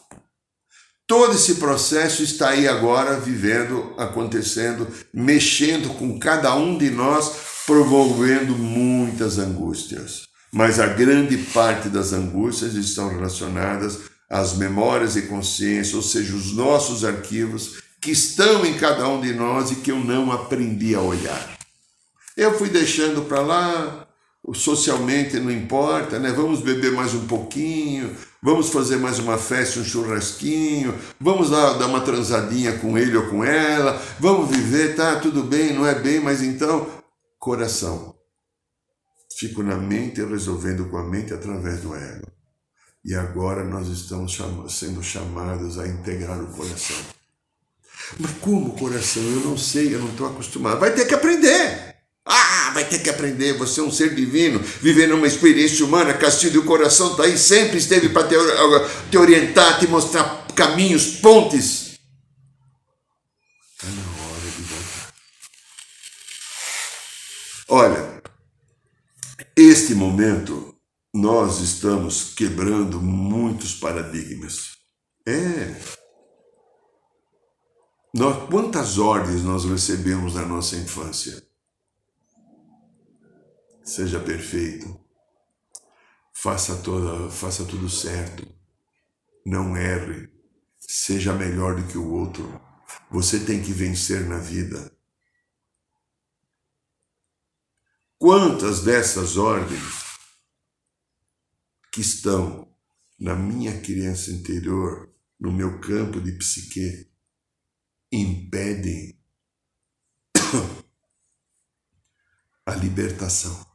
Todo 1.05 1.35
esse 1.35 1.55
processo 1.55 2.23
está 2.23 2.49
aí 2.49 2.67
agora 2.67 3.19
vivendo, 3.19 3.93
acontecendo, 3.97 4.87
mexendo 5.13 5.89
com 5.95 6.17
cada 6.17 6.55
um 6.55 6.77
de 6.77 6.89
nós, 6.89 7.31
promovendo 7.65 8.57
muitas 8.57 9.37
angústias. 9.37 10.27
Mas 10.51 10.79
a 10.79 10.87
grande 10.87 11.37
parte 11.37 11.89
das 11.89 12.13
angústias 12.13 12.73
estão 12.73 13.09
relacionadas 13.09 14.12
às 14.29 14.57
memórias 14.57 15.15
e 15.15 15.23
consciência, 15.23 15.95
ou 15.95 16.03
seja, 16.03 16.35
os 16.35 16.53
nossos 16.53 17.05
arquivos 17.05 17.83
que 18.01 18.11
estão 18.11 18.65
em 18.65 18.73
cada 18.77 19.07
um 19.07 19.21
de 19.21 19.33
nós 19.33 19.71
e 19.71 19.75
que 19.75 19.91
eu 19.91 19.99
não 19.99 20.31
aprendi 20.31 20.93
a 20.93 20.99
olhar. 20.99 21.57
Eu 22.35 22.57
fui 22.57 22.67
deixando 22.67 23.21
para 23.23 23.41
lá, 23.41 24.07
socialmente 24.53 25.39
não 25.39 25.51
importa, 25.51 26.19
né? 26.19 26.31
Vamos 26.31 26.59
beber 26.59 26.91
mais 26.91 27.13
um 27.13 27.25
pouquinho, 27.27 28.13
vamos 28.41 28.69
fazer 28.69 28.97
mais 28.97 29.19
uma 29.19 29.37
festa, 29.37 29.79
um 29.79 29.85
churrasquinho, 29.85 30.93
vamos 31.19 31.49
lá 31.49 31.73
dar 31.73 31.87
uma 31.87 32.01
transadinha 32.01 32.77
com 32.79 32.97
ele 32.97 33.15
ou 33.15 33.27
com 33.27 33.43
ela, 33.43 34.01
vamos 34.19 34.49
viver, 34.49 34.95
tá, 34.95 35.17
tudo 35.17 35.43
bem, 35.43 35.73
não 35.73 35.87
é 35.87 35.95
bem, 35.95 36.19
mas 36.19 36.41
então, 36.41 36.89
coração. 37.39 38.15
Fico 39.37 39.63
na 39.63 39.77
mente 39.77 40.23
resolvendo 40.23 40.89
com 40.89 40.97
a 40.97 41.03
mente 41.03 41.33
através 41.33 41.79
do 41.79 41.95
ego. 41.95 42.27
E 43.05 43.13
agora 43.13 43.65
nós 43.65 43.87
estamos 43.89 44.31
cham 44.31 44.67
sendo 44.69 45.03
chamados 45.03 45.77
a 45.77 45.85
integrar 45.85 46.41
o 46.41 46.47
coração. 46.47 46.95
Mas 48.17 48.31
como 48.39 48.77
coração? 48.77 49.21
Eu 49.21 49.41
não 49.41 49.57
sei, 49.57 49.93
eu 49.93 49.99
não 49.99 50.09
estou 50.09 50.27
acostumado. 50.27 50.79
Vai 50.79 50.93
ter 50.93 51.05
que 51.05 51.13
aprender. 51.13 51.93
Ah, 52.25 52.71
vai 52.73 52.85
ter 52.85 52.99
que 52.99 53.09
aprender, 53.09 53.57
você 53.57 53.81
é 53.81 53.83
um 53.83 53.91
ser 53.91 54.15
divino, 54.15 54.57
vivendo 54.59 55.15
uma 55.15 55.27
experiência 55.27 55.85
humana, 55.85 56.13
castigo 56.13 56.59
o 56.59 56.65
coração 56.65 57.11
está 57.11 57.23
aí, 57.23 57.37
sempre 57.37 57.77
esteve 57.77 58.07
para 58.07 58.25
te, 58.29 58.35
te 59.11 59.17
orientar, 59.17 59.77
te 59.77 59.87
mostrar 59.87 60.47
caminhos, 60.55 61.17
pontes. 61.17 61.99
Está 63.75 63.87
na 63.87 64.01
hora 64.01 64.49
de 64.55 64.61
voltar. 64.61 65.13
Olha, 67.67 68.23
este 69.57 69.93
momento 69.93 70.72
nós 71.13 71.59
estamos 71.59 72.33
quebrando 72.33 73.01
muitos 73.01 73.75
paradigmas. 73.75 74.77
É. 75.27 75.75
Nós, 78.13 78.49
quantas 78.49 78.97
ordens 78.97 79.43
nós 79.43 79.65
recebemos 79.65 80.35
na 80.35 80.45
nossa 80.45 80.75
infância? 80.75 81.43
seja 83.83 84.19
perfeito, 84.19 84.97
faça, 86.33 86.77
toda, 86.77 87.29
faça 87.29 87.65
tudo 87.65 87.89
certo, 87.89 88.47
não 89.45 89.75
erre, 89.75 90.29
seja 90.79 91.33
melhor 91.33 91.75
do 91.75 91.87
que 91.87 91.97
o 91.97 92.11
outro. 92.11 92.61
Você 93.11 93.39
tem 93.39 93.61
que 93.61 93.73
vencer 93.73 94.27
na 94.27 94.37
vida. 94.37 94.91
Quantas 98.17 98.83
dessas 98.83 99.35
ordens 99.35 100.02
que 101.93 102.01
estão 102.01 102.67
na 103.19 103.35
minha 103.35 103.79
criança 103.79 104.31
interior, 104.31 105.13
no 105.39 105.53
meu 105.53 105.79
campo 105.79 106.19
de 106.19 106.31
psique, 106.33 107.07
impedem 108.11 109.17
a 112.65 112.75
libertação? 112.75 113.71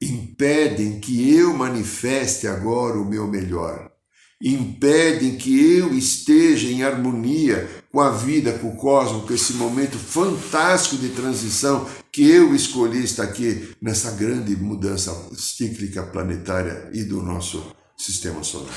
impedem 0.00 0.98
que 0.98 1.36
eu 1.36 1.52
manifeste 1.52 2.46
agora 2.46 2.98
o 2.98 3.04
meu 3.04 3.26
melhor, 3.26 3.92
impedem 4.40 5.36
que 5.36 5.76
eu 5.76 5.92
esteja 5.92 6.68
em 6.68 6.82
harmonia 6.82 7.79
com 7.90 8.00
a 8.00 8.10
vida, 8.10 8.56
com 8.58 8.68
o 8.68 8.76
cosmos, 8.76 9.26
com 9.26 9.34
esse 9.34 9.54
momento 9.54 9.98
fantástico 9.98 10.96
de 10.96 11.08
transição 11.10 11.88
que 12.12 12.28
eu 12.28 12.54
escolhi 12.54 13.02
estar 13.02 13.24
aqui 13.24 13.74
nessa 13.82 14.12
grande 14.12 14.54
mudança 14.56 15.12
cíclica 15.34 16.06
planetária 16.06 16.88
e 16.92 17.02
do 17.02 17.20
nosso 17.20 17.74
sistema 17.96 18.44
solar. 18.44 18.74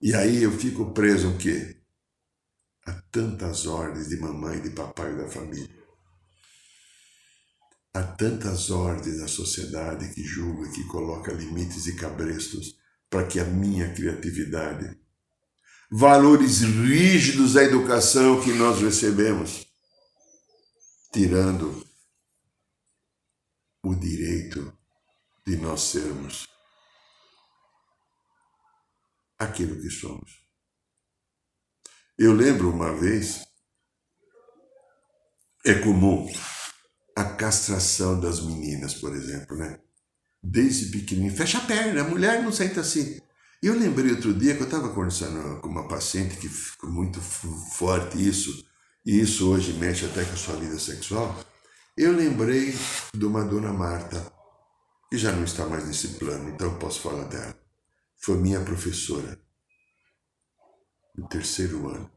E 0.00 0.14
aí 0.14 0.42
eu 0.42 0.52
fico 0.52 0.92
preso 0.92 1.30
o 1.30 1.38
quê? 1.38 1.76
A 2.84 2.92
tantas 3.10 3.66
ordens 3.66 4.08
de 4.08 4.16
mamãe, 4.18 4.60
de 4.60 4.70
papai 4.70 5.16
da 5.16 5.28
família. 5.28 5.76
Há 7.94 8.02
tantas 8.02 8.70
ordens 8.70 9.18
na 9.20 9.26
sociedade 9.26 10.12
que 10.12 10.22
julga, 10.22 10.70
que 10.70 10.84
coloca 10.84 11.32
limites 11.32 11.86
e 11.86 11.96
cabrestos 11.96 12.76
para 13.08 13.26
que 13.26 13.40
a 13.40 13.44
minha 13.44 13.92
criatividade, 13.94 14.98
valores 15.90 16.62
rígidos 16.62 17.54
da 17.54 17.62
educação 17.62 18.42
que 18.42 18.52
nós 18.52 18.80
recebemos, 18.80 19.66
tirando 21.12 21.86
o 23.82 23.94
direito 23.94 24.76
de 25.46 25.56
nós 25.56 25.80
sermos 25.82 26.48
aquilo 29.38 29.80
que 29.80 29.90
somos. 29.90 30.44
Eu 32.18 32.32
lembro 32.32 32.70
uma 32.70 32.92
vez, 32.96 33.46
é 35.64 35.74
comum 35.74 36.26
a 37.14 37.24
castração 37.24 38.18
das 38.18 38.40
meninas, 38.40 38.94
por 38.94 39.14
exemplo, 39.14 39.56
né? 39.56 39.80
Desde 40.42 40.90
pequenininho, 40.90 41.36
fecha 41.36 41.58
a 41.58 41.66
perna, 41.66 42.02
a 42.02 42.08
mulher 42.08 42.42
não 42.42 42.52
senta 42.52 42.80
assim. 42.80 43.20
E 43.66 43.68
eu 43.68 43.74
lembrei 43.74 44.12
outro 44.12 44.32
dia 44.32 44.54
que 44.54 44.60
eu 44.60 44.66
estava 44.66 44.90
conversando 44.90 45.60
com 45.60 45.68
uma 45.68 45.88
paciente 45.88 46.36
que 46.36 46.48
ficou 46.48 46.88
muito 46.88 47.20
forte 47.20 48.16
isso, 48.16 48.64
e 49.04 49.20
isso 49.20 49.50
hoje 49.50 49.72
mexe 49.72 50.04
até 50.06 50.24
com 50.24 50.34
a 50.34 50.36
sua 50.36 50.54
vida 50.54 50.78
sexual. 50.78 51.36
Eu 51.96 52.12
lembrei 52.12 52.72
de 53.12 53.24
uma 53.24 53.44
dona 53.44 53.72
Marta, 53.72 54.24
que 55.10 55.18
já 55.18 55.32
não 55.32 55.42
está 55.42 55.66
mais 55.66 55.84
nesse 55.84 56.10
plano, 56.10 56.48
então 56.48 56.68
eu 56.68 56.78
posso 56.78 57.00
falar 57.00 57.24
dela. 57.24 57.58
Foi 58.22 58.36
minha 58.36 58.60
professora, 58.60 59.36
no 61.16 61.26
terceiro 61.26 61.88
ano. 61.88 62.08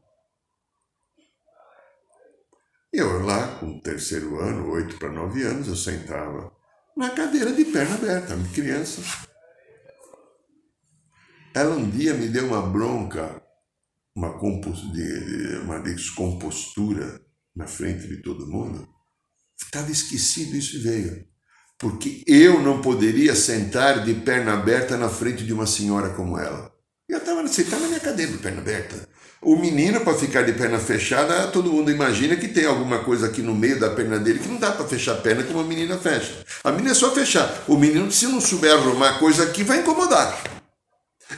Eu 2.92 3.26
lá, 3.26 3.58
com 3.58 3.76
o 3.76 3.82
terceiro 3.82 4.38
ano, 4.38 4.70
oito 4.70 4.96
para 4.98 5.10
nove 5.10 5.42
anos, 5.42 5.66
eu 5.66 5.74
sentava 5.74 6.56
na 6.96 7.10
cadeira 7.10 7.52
de 7.52 7.64
perna 7.64 7.96
aberta, 7.96 8.38
criança. 8.54 9.29
Ela 11.52 11.74
um 11.74 11.88
dia 11.90 12.14
me 12.14 12.28
deu 12.28 12.46
uma 12.46 12.62
bronca, 12.62 13.42
uma, 14.14 14.30
uma 15.64 15.80
descompostura 15.80 17.20
na 17.54 17.66
frente 17.66 18.06
de 18.06 18.22
todo 18.22 18.46
mundo. 18.46 18.88
Estava 19.60 19.90
esquecido 19.90 20.56
isso 20.56 20.76
e 20.76 20.80
veio. 20.80 21.24
Porque 21.78 22.22
eu 22.26 22.62
não 22.62 22.80
poderia 22.80 23.34
sentar 23.34 24.04
de 24.04 24.14
perna 24.14 24.52
aberta 24.52 24.96
na 24.96 25.08
frente 25.08 25.44
de 25.44 25.52
uma 25.52 25.66
senhora 25.66 26.10
como 26.10 26.38
ela. 26.38 26.70
Eu 27.08 27.18
estava 27.18 27.46
sentado 27.48 27.80
na 27.80 27.88
minha 27.88 28.00
cadeira 28.00 28.30
de 28.30 28.38
perna 28.38 28.60
aberta. 28.60 29.08
O 29.42 29.56
menino, 29.56 30.00
para 30.02 30.16
ficar 30.16 30.42
de 30.42 30.52
perna 30.52 30.78
fechada, 30.78 31.48
todo 31.48 31.72
mundo 31.72 31.90
imagina 31.90 32.36
que 32.36 32.46
tem 32.46 32.66
alguma 32.66 33.02
coisa 33.02 33.26
aqui 33.26 33.40
no 33.40 33.54
meio 33.54 33.80
da 33.80 33.90
perna 33.90 34.18
dele 34.18 34.38
que 34.38 34.48
não 34.48 34.58
dá 34.58 34.70
para 34.70 34.86
fechar 34.86 35.14
a 35.14 35.20
perna 35.20 35.42
como 35.42 35.60
a 35.60 35.64
menina 35.64 35.98
fecha. 35.98 36.44
A 36.62 36.70
menina 36.70 36.90
é 36.90 36.94
só 36.94 37.12
fechar. 37.12 37.64
O 37.66 37.76
menino, 37.76 38.12
se 38.12 38.26
não 38.26 38.40
souber 38.40 38.72
arrumar 38.72 39.18
coisa 39.18 39.44
aqui, 39.44 39.64
vai 39.64 39.80
incomodar. 39.80 40.59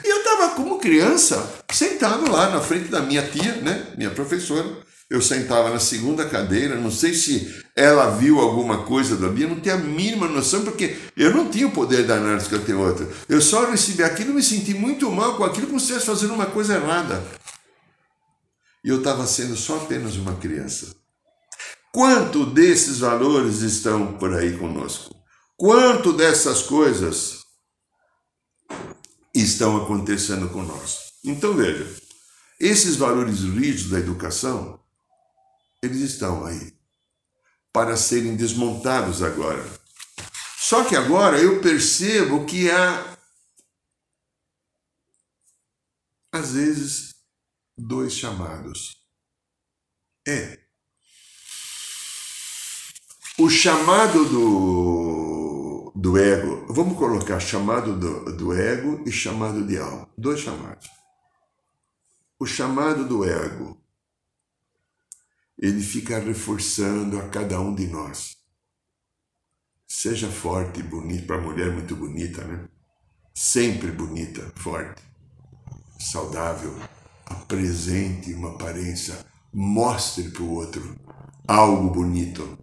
E 0.05 0.09
eu 0.09 0.19
estava 0.19 0.55
como 0.55 0.79
criança, 0.79 1.53
sentado 1.73 2.31
lá 2.31 2.51
na 2.51 2.61
frente 2.61 2.89
da 2.89 3.01
minha 3.01 3.23
tia, 3.23 3.57
né, 3.57 3.87
minha 3.97 4.11
professora. 4.11 4.67
Eu 5.11 5.21
sentava 5.21 5.69
na 5.69 5.79
segunda 5.79 6.25
cadeira, 6.25 6.75
não 6.77 6.91
sei 6.91 7.13
se 7.13 7.63
ela 7.77 8.11
viu 8.11 8.41
alguma 8.41 8.85
coisa 8.85 9.15
dali, 9.15 9.43
eu 9.43 9.51
não 9.51 9.61
tenho 9.61 9.77
a 9.77 9.79
mínima 9.79 10.27
noção, 10.27 10.65
porque 10.65 10.97
eu 11.15 11.35
não 11.35 11.51
tinha 11.51 11.67
o 11.67 11.71
poder 11.71 12.07
da 12.07 12.15
análise 12.15 12.49
que 12.49 12.55
eu 12.55 12.65
tenho 12.65 12.81
outra. 12.81 13.07
Eu 13.29 13.43
só 13.43 13.71
recebi 13.71 14.03
aquilo 14.03 14.31
e 14.31 14.35
me 14.35 14.43
senti 14.43 14.73
muito 14.73 15.11
mal 15.11 15.37
com 15.37 15.45
aquilo, 15.45 15.67
como 15.67 15.79
se 15.79 15.85
estivesse 15.85 16.07
fazendo 16.07 16.33
uma 16.33 16.47
coisa 16.47 16.77
errada 16.77 17.23
e 18.85 18.89
eu 18.89 18.99
estava 18.99 19.27
sendo 19.27 19.57
só 19.57 19.77
apenas 19.77 20.17
uma 20.17 20.35
criança. 20.35 20.95
Quanto 21.93 22.47
desses 22.47 22.99
valores 22.99 23.61
estão 23.61 24.15
por 24.15 24.35
aí 24.35 24.57
conosco? 24.57 25.15
Quanto 25.57 26.13
dessas 26.13 26.63
coisas 26.63 27.42
estão 29.35 29.83
acontecendo 29.83 30.49
conosco? 30.51 31.03
Então 31.25 31.55
veja, 31.55 31.89
esses 32.59 32.97
valores 32.97 33.41
rígidos 33.41 33.91
da 33.91 33.99
educação, 33.99 34.81
eles 35.83 36.01
estão 36.01 36.45
aí 36.45 36.73
para 37.73 37.97
serem 37.97 38.37
desmontados 38.37 39.23
agora. 39.23 39.65
Só 40.59 40.85
que 40.85 40.95
agora 40.95 41.39
eu 41.39 41.61
percebo 41.61 42.47
que 42.47 42.71
há, 42.71 43.19
às 46.31 46.53
vezes, 46.53 47.15
dois 47.77 48.13
chamados. 48.13 48.97
É. 50.27 50.61
O 53.39 53.51
chamado 53.51 54.25
do, 54.27 55.32
do 56.03 56.19
ego, 56.19 56.67
vamos 56.69 56.99
colocar 56.99 57.39
chamado 57.39 57.97
do, 57.97 58.37
do 58.37 58.53
ego 58.53 59.05
e 59.07 59.13
chamado 59.13 59.65
de 59.65 59.79
alma. 59.79 60.11
Dois 60.19 60.41
chamados. 60.41 60.91
O 62.41 62.45
chamado 62.45 63.07
do 63.07 63.25
ego, 63.25 63.81
ele 65.57 65.81
fica 65.81 66.19
reforçando 66.19 67.21
a 67.21 67.29
cada 67.29 67.61
um 67.61 67.73
de 67.73 67.87
nós. 67.87 68.37
Seja 69.87 70.29
forte 70.29 70.81
e 70.81 70.83
bonito, 70.83 71.25
para 71.25 71.37
a 71.37 71.41
mulher 71.41 71.71
muito 71.71 71.95
bonita, 71.95 72.43
né? 72.43 72.69
Sempre 73.33 73.93
bonita, 73.93 74.53
forte, 74.57 75.01
saudável, 76.01 76.77
apresente 77.27 78.35
uma 78.35 78.51
aparência, 78.51 79.25
mostre 79.53 80.31
para 80.31 80.43
o 80.43 80.51
outro 80.51 80.97
algo 81.47 81.91
bonito. 81.91 82.59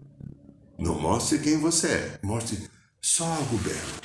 Não 0.78 1.00
mostre 1.00 1.40
quem 1.40 1.58
você 1.58 1.88
é, 1.88 2.20
mostre 2.22 2.70
só 3.02 3.26
algo 3.26 3.58
belo. 3.58 4.02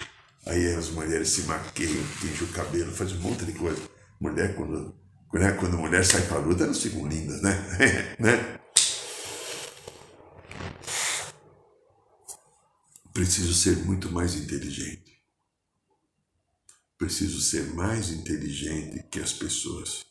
Aí 0.46 0.74
as 0.74 0.90
mulheres 0.90 1.30
se 1.30 1.42
maqueiam, 1.42 2.04
tingem 2.20 2.48
o 2.48 2.52
cabelo, 2.52 2.92
fazem 2.92 3.16
um 3.16 3.20
monte 3.20 3.44
de 3.44 3.52
coisa. 3.52 3.80
Mulher, 4.20 4.54
quando 4.54 4.94
né? 5.38 5.52
Quando 5.52 5.76
mulher 5.76 6.04
sai 6.04 6.22
para 6.22 6.36
a 6.36 6.40
luta, 6.40 6.64
elas 6.64 6.80
ficam 6.80 7.06
lindas, 7.08 7.42
né? 7.42 7.52
né? 8.18 8.60
Preciso 13.12 13.52
ser 13.54 13.76
muito 13.84 14.10
mais 14.12 14.34
inteligente. 14.34 15.20
Preciso 16.96 17.40
ser 17.40 17.74
mais 17.74 18.10
inteligente 18.10 19.04
que 19.10 19.20
as 19.20 19.32
pessoas. 19.32 20.06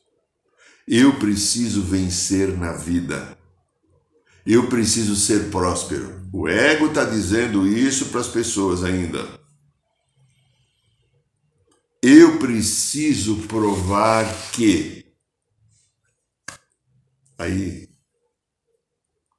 Eu 0.85 1.17
preciso 1.17 1.81
vencer 1.81 2.57
na 2.57 2.73
vida. 2.73 3.37
Eu 4.45 4.67
preciso 4.67 5.15
ser 5.15 5.49
próspero. 5.49 6.21
O 6.33 6.47
ego 6.47 6.87
está 6.87 7.05
dizendo 7.05 7.67
isso 7.67 8.07
para 8.07 8.19
as 8.19 8.27
pessoas 8.27 8.83
ainda. 8.83 9.27
Eu 12.01 12.37
preciso 12.39 13.37
provar 13.47 14.25
que 14.51 15.03
Aí, 17.37 17.89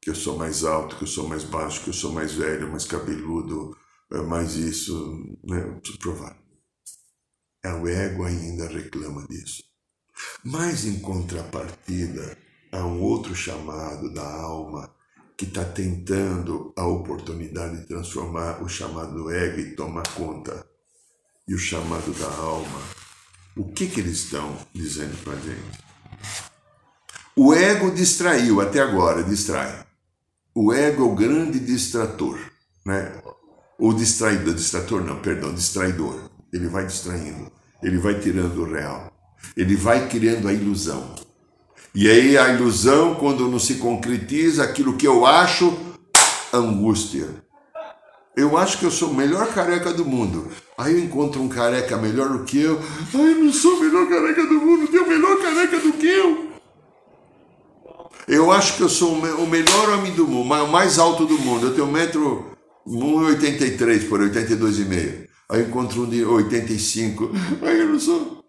que 0.02 0.10
eu 0.10 0.14
sou 0.14 0.36
mais 0.36 0.62
alto, 0.62 0.96
que 0.96 1.04
eu 1.04 1.08
sou 1.08 1.26
mais 1.26 1.44
baixo, 1.44 1.82
que 1.82 1.88
eu 1.88 1.94
sou 1.94 2.12
mais 2.12 2.34
velho, 2.34 2.70
mais 2.70 2.84
cabeludo, 2.84 3.74
é 4.12 4.18
mais 4.18 4.56
isso, 4.56 4.92
né? 5.42 5.62
Eu 5.62 5.80
preciso 5.80 5.98
provar. 5.98 6.36
É 7.64 7.72
o 7.72 7.88
ego 7.88 8.24
ainda 8.24 8.68
reclama 8.68 9.26
disso. 9.26 9.62
Mas 10.44 10.84
em 10.84 11.00
contrapartida, 11.00 12.36
há 12.70 12.84
um 12.84 13.00
outro 13.00 13.34
chamado 13.34 14.12
da 14.12 14.28
alma 14.28 14.93
que 15.36 15.44
está 15.44 15.64
tentando 15.64 16.72
a 16.76 16.86
oportunidade 16.86 17.78
de 17.78 17.86
transformar 17.86 18.62
o 18.62 18.68
chamado 18.68 19.14
do 19.14 19.30
ego 19.30 19.60
e 19.60 19.74
tomar 19.74 20.06
conta. 20.14 20.64
E 21.46 21.54
o 21.54 21.58
chamado 21.58 22.12
da 22.18 22.28
alma, 22.36 22.80
o 23.56 23.64
que, 23.64 23.86
que 23.86 24.00
eles 24.00 24.24
estão 24.24 24.56
dizendo 24.72 25.16
para 25.22 25.34
a 25.34 25.40
gente? 25.40 25.84
O 27.36 27.52
ego 27.52 27.90
distraiu 27.90 28.60
até 28.60 28.80
agora, 28.80 29.22
distrai. 29.24 29.84
O 30.54 30.72
ego 30.72 31.02
é 31.02 31.06
o 31.06 31.14
grande 31.16 31.58
distrator, 31.58 32.38
né? 32.86 33.20
O 33.76 33.92
distraidor, 33.92 34.54
distrator 34.54 35.02
não, 35.02 35.20
perdão, 35.20 35.52
distraidor. 35.52 36.30
Ele 36.52 36.68
vai 36.68 36.86
distraindo, 36.86 37.50
ele 37.82 37.98
vai 37.98 38.20
tirando 38.20 38.58
o 38.58 38.72
real, 38.72 39.12
ele 39.56 39.74
vai 39.74 40.08
criando 40.08 40.46
a 40.46 40.52
ilusão. 40.52 41.23
E 41.94 42.10
aí 42.10 42.36
a 42.36 42.48
ilusão, 42.48 43.14
quando 43.14 43.48
não 43.48 43.60
se 43.60 43.74
concretiza, 43.74 44.64
aquilo 44.64 44.96
que 44.96 45.06
eu 45.06 45.24
acho, 45.24 45.78
angústia. 46.52 47.28
Eu 48.36 48.58
acho 48.58 48.78
que 48.78 48.84
eu 48.84 48.90
sou 48.90 49.10
o 49.10 49.14
melhor 49.14 49.46
careca 49.54 49.92
do 49.92 50.04
mundo. 50.04 50.50
Aí 50.76 50.92
eu 50.92 50.98
encontro 50.98 51.40
um 51.40 51.48
careca 51.48 51.96
melhor 51.96 52.30
do 52.30 52.42
que 52.42 52.60
eu. 52.60 52.80
Ai, 53.14 53.34
não 53.34 53.52
sou 53.52 53.76
o 53.76 53.80
melhor 53.80 54.08
careca 54.08 54.44
do 54.44 54.54
mundo, 54.54 54.88
tem 54.88 54.98
o 54.98 55.08
melhor 55.08 55.40
careca 55.40 55.78
do 55.78 55.92
que 55.92 56.06
eu. 56.06 56.48
Eu 58.26 58.50
acho 58.50 58.76
que 58.76 58.82
eu 58.82 58.88
sou 58.88 59.12
o 59.12 59.46
melhor 59.46 59.90
homem 59.90 60.12
do 60.14 60.26
mundo, 60.26 60.52
o 60.52 60.68
mais 60.68 60.98
alto 60.98 61.26
do 61.26 61.38
mundo. 61.38 61.68
Eu 61.68 61.74
tenho 61.74 61.86
1,83m 62.86 64.08
por 64.08 64.18
82,5. 64.18 65.28
Aí 65.48 65.60
eu 65.60 65.68
encontro 65.68 66.02
um 66.02 66.10
de 66.10 66.24
85. 66.24 67.30
Aí 67.62 67.78
eu 67.78 67.88
não 67.90 68.00
sou. 68.00 68.43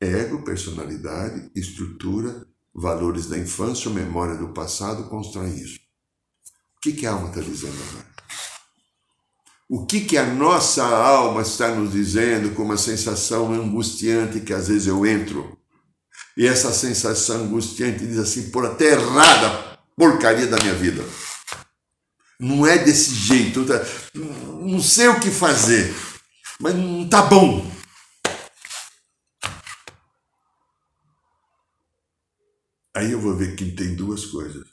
Ego, 0.00 0.42
personalidade, 0.42 1.50
estrutura, 1.54 2.46
valores 2.74 3.26
da 3.26 3.38
infância, 3.38 3.90
memória 3.90 4.36
do 4.36 4.48
passado 4.48 5.08
constroem 5.08 5.54
isso. 5.54 5.78
O 6.76 6.80
que, 6.82 6.92
que 6.92 7.06
a 7.06 7.12
alma 7.12 7.28
está 7.28 7.40
dizendo 7.40 7.76
agora? 7.90 8.06
O 9.68 9.86
que, 9.86 10.02
que 10.02 10.16
a 10.16 10.26
nossa 10.26 10.84
alma 10.84 11.42
está 11.42 11.74
nos 11.74 11.92
dizendo 11.92 12.54
com 12.54 12.62
uma 12.62 12.76
sensação 12.76 13.52
angustiante 13.52 14.40
que 14.40 14.52
às 14.52 14.68
vezes 14.68 14.86
eu 14.86 15.04
entro 15.04 15.58
e 16.36 16.46
essa 16.46 16.70
sensação 16.70 17.44
angustiante 17.44 18.06
diz 18.06 18.18
assim: 18.18 18.50
por 18.50 18.66
até 18.66 18.92
errada 18.92 19.78
porcaria 19.96 20.46
da 20.46 20.58
minha 20.58 20.74
vida. 20.74 21.02
Não 22.38 22.66
é 22.66 22.76
desse 22.76 23.14
jeito, 23.14 23.64
tá? 23.64 23.82
não 24.14 24.82
sei 24.82 25.08
o 25.08 25.18
que 25.18 25.30
fazer, 25.30 25.94
mas 26.60 26.74
não 26.74 27.08
tá 27.08 27.22
bom. 27.22 27.66
Aí 32.96 33.12
eu 33.12 33.20
vou 33.20 33.36
ver 33.36 33.54
que 33.56 33.72
tem 33.72 33.94
duas 33.94 34.24
coisas. 34.24 34.66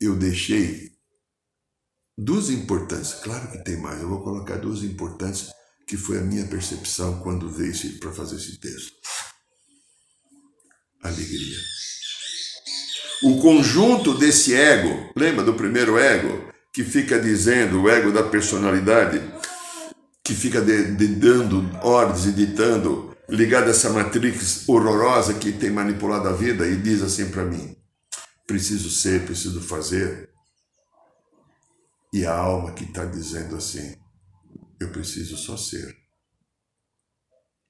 Eu 0.00 0.14
deixei 0.16 0.92
duas 2.16 2.50
importantes, 2.50 3.14
claro 3.14 3.50
que 3.50 3.64
tem 3.64 3.76
mais, 3.76 4.00
eu 4.00 4.08
vou 4.08 4.22
colocar 4.22 4.58
duas 4.58 4.84
importantes 4.84 5.50
que 5.88 5.96
foi 5.96 6.18
a 6.18 6.22
minha 6.22 6.46
percepção 6.46 7.20
quando 7.20 7.50
veio 7.50 7.98
para 7.98 8.12
fazer 8.12 8.36
esse 8.36 8.60
texto 8.60 8.92
alegria. 11.02 11.58
O 13.24 13.40
conjunto 13.40 14.16
desse 14.16 14.54
ego, 14.54 15.12
lembra 15.16 15.44
do 15.44 15.54
primeiro 15.54 15.98
ego, 15.98 16.48
que 16.72 16.84
fica 16.84 17.18
dizendo, 17.18 17.82
o 17.82 17.90
ego 17.90 18.12
da 18.12 18.22
personalidade, 18.22 19.20
que 20.22 20.32
fica 20.32 20.60
de, 20.60 20.94
de 20.94 21.08
dando 21.08 21.68
ordens 21.84 22.26
e 22.26 22.32
ditando, 22.32 23.11
ligado 23.32 23.68
a 23.68 23.70
essa 23.70 23.88
matrix 23.88 24.68
horrorosa 24.68 25.32
que 25.38 25.52
tem 25.52 25.70
manipulado 25.70 26.28
a 26.28 26.32
vida 26.32 26.66
e 26.68 26.76
diz 26.76 27.00
assim 27.00 27.30
para 27.30 27.44
mim: 27.44 27.74
preciso 28.46 28.90
ser, 28.90 29.24
preciso 29.24 29.60
fazer. 29.62 30.30
E 32.12 32.26
a 32.26 32.36
alma 32.36 32.74
que 32.74 32.84
está 32.84 33.06
dizendo 33.06 33.56
assim: 33.56 33.96
eu 34.78 34.92
preciso 34.92 35.36
só 35.38 35.56
ser. 35.56 35.96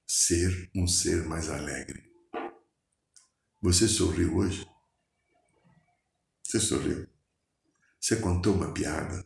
Ser 0.05 0.69
um 0.75 0.85
ser 0.85 1.25
mais 1.25 1.49
alegre. 1.49 2.03
Você 3.61 3.87
sorriu 3.87 4.35
hoje? 4.35 4.67
Você 6.43 6.59
sorriu? 6.59 7.07
Você 7.99 8.17
contou 8.17 8.53
uma 8.53 8.73
piada? 8.73 9.25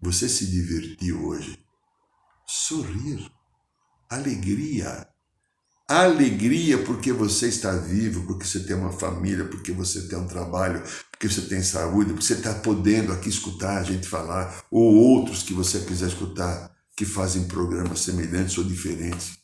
Você 0.00 0.28
se 0.28 0.46
divertiu 0.46 1.26
hoje? 1.26 1.66
Sorrir. 2.46 3.28
Alegria. 4.08 5.13
Alegria 5.86 6.82
porque 6.82 7.12
você 7.12 7.48
está 7.48 7.76
vivo, 7.76 8.26
porque 8.26 8.46
você 8.46 8.60
tem 8.60 8.74
uma 8.74 8.92
família, 8.92 9.44
porque 9.44 9.70
você 9.70 10.08
tem 10.08 10.18
um 10.18 10.26
trabalho, 10.26 10.82
porque 11.10 11.28
você 11.28 11.42
tem 11.42 11.62
saúde, 11.62 12.12
porque 12.12 12.24
você 12.24 12.34
está 12.34 12.54
podendo 12.54 13.12
aqui 13.12 13.28
escutar 13.28 13.78
a 13.78 13.82
gente 13.84 14.08
falar, 14.08 14.64
ou 14.70 14.94
outros 14.94 15.42
que 15.42 15.52
você 15.52 15.80
quiser 15.80 16.08
escutar, 16.08 16.74
que 16.96 17.04
fazem 17.04 17.46
programas 17.46 18.00
semelhantes 18.00 18.56
ou 18.56 18.64
diferentes. 18.64 19.38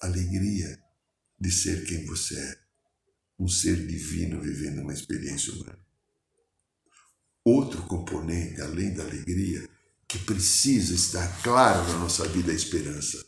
Alegria 0.00 0.78
de 1.40 1.50
ser 1.50 1.84
quem 1.84 2.06
você 2.06 2.38
é, 2.38 2.58
um 3.40 3.48
ser 3.48 3.84
divino 3.84 4.40
vivendo 4.40 4.82
uma 4.82 4.92
experiência 4.92 5.52
humana. 5.52 5.78
Outro 7.44 7.82
componente, 7.82 8.60
além 8.60 8.94
da 8.94 9.02
alegria, 9.02 9.68
que 10.06 10.18
precisa 10.20 10.94
estar 10.94 11.42
claro 11.42 11.82
na 11.88 11.98
nossa 11.98 12.28
vida 12.28 12.50
é 12.50 12.52
a 12.52 12.56
esperança. 12.56 13.18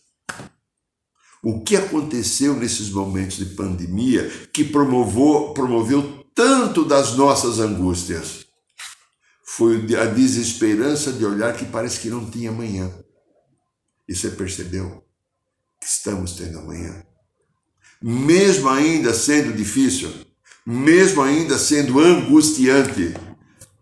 O 1.44 1.62
que 1.62 1.76
aconteceu 1.76 2.54
nesses 2.54 2.90
momentos 2.90 3.36
de 3.36 3.46
pandemia 3.46 4.28
que 4.52 4.64
promovou, 4.64 5.52
promoveu 5.52 6.24
tanto 6.34 6.84
das 6.84 7.16
nossas 7.16 7.58
angústias? 7.60 8.46
Foi 9.44 9.76
a 9.96 10.06
desesperança 10.06 11.12
de 11.12 11.24
olhar 11.24 11.54
que 11.54 11.66
parece 11.66 12.00
que 12.00 12.08
não 12.08 12.28
tinha 12.28 12.50
amanhã. 12.50 12.90
E 14.08 14.14
você 14.14 14.30
percebeu 14.30 15.04
que 15.80 15.86
estamos 15.86 16.32
tendo 16.32 16.58
amanhã? 16.58 17.04
mesmo 18.06 18.68
ainda 18.68 19.14
sendo 19.14 19.56
difícil, 19.56 20.10
mesmo 20.66 21.22
ainda 21.22 21.56
sendo 21.56 21.98
angustiante, 21.98 23.14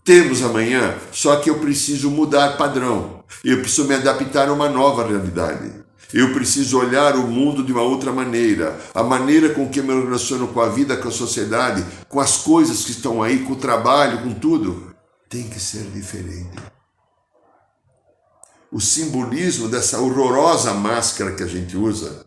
temos 0.04 0.42
amanhã, 0.42 0.96
só 1.10 1.40
que 1.40 1.50
eu 1.50 1.58
preciso 1.58 2.08
mudar 2.08 2.56
padrão, 2.56 3.24
eu 3.44 3.58
preciso 3.58 3.88
me 3.88 3.96
adaptar 3.96 4.48
a 4.48 4.52
uma 4.52 4.68
nova 4.68 5.04
realidade. 5.04 5.81
Eu 6.12 6.34
preciso 6.34 6.78
olhar 6.78 7.16
o 7.16 7.26
mundo 7.26 7.64
de 7.64 7.72
uma 7.72 7.82
outra 7.82 8.12
maneira. 8.12 8.78
A 8.94 9.02
maneira 9.02 9.54
com 9.54 9.68
que 9.68 9.80
eu 9.80 9.84
me 9.84 9.94
relaciono 9.94 10.48
com 10.48 10.60
a 10.60 10.68
vida, 10.68 10.96
com 10.96 11.08
a 11.08 11.12
sociedade, 11.12 11.84
com 12.08 12.20
as 12.20 12.38
coisas 12.38 12.84
que 12.84 12.90
estão 12.90 13.22
aí, 13.22 13.44
com 13.44 13.54
o 13.54 13.56
trabalho, 13.56 14.22
com 14.22 14.34
tudo, 14.34 14.94
tem 15.28 15.48
que 15.48 15.58
ser 15.58 15.84
diferente. 15.90 16.58
O 18.70 18.80
simbolismo 18.80 19.68
dessa 19.68 20.00
horrorosa 20.00 20.74
máscara 20.74 21.34
que 21.34 21.42
a 21.42 21.46
gente 21.46 21.76
usa, 21.76 22.26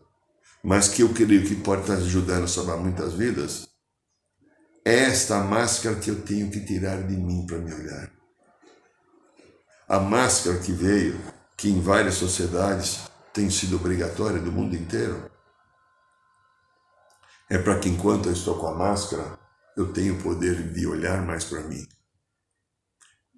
mas 0.63 0.87
que 0.87 1.03
eu 1.03 1.09
creio 1.09 1.45
que 1.45 1.55
pode 1.55 1.81
estar 1.81 1.93
ajudando 1.93 2.45
a 2.45 2.47
salvar 2.47 2.77
muitas 2.77 3.13
vidas, 3.13 3.67
é 4.83 4.95
esta 5.05 5.39
máscara 5.43 5.95
que 5.95 6.09
eu 6.09 6.21
tenho 6.21 6.49
que 6.49 6.59
tirar 6.59 7.03
de 7.03 7.15
mim 7.15 7.45
para 7.45 7.57
me 7.57 7.73
olhar. 7.73 8.11
A 9.87 9.99
máscara 9.99 10.57
que 10.57 10.71
veio, 10.71 11.19
que 11.55 11.69
em 11.69 11.79
várias 11.79 12.15
sociedades 12.15 12.99
tem 13.35 13.49
sido 13.49 13.75
obrigatória 13.75 14.39
do 14.39 14.49
mundo 14.49 14.77
inteiro, 14.77 15.29
é 17.49 17.57
para 17.57 17.77
que 17.77 17.89
enquanto 17.89 18.27
eu 18.27 18.31
estou 18.31 18.57
com 18.57 18.67
a 18.67 18.73
máscara, 18.73 19.37
eu 19.75 19.91
tenho 19.91 20.15
o 20.15 20.23
poder 20.23 20.71
de 20.71 20.87
olhar 20.87 21.21
mais 21.23 21.43
para 21.43 21.61
mim. 21.63 21.85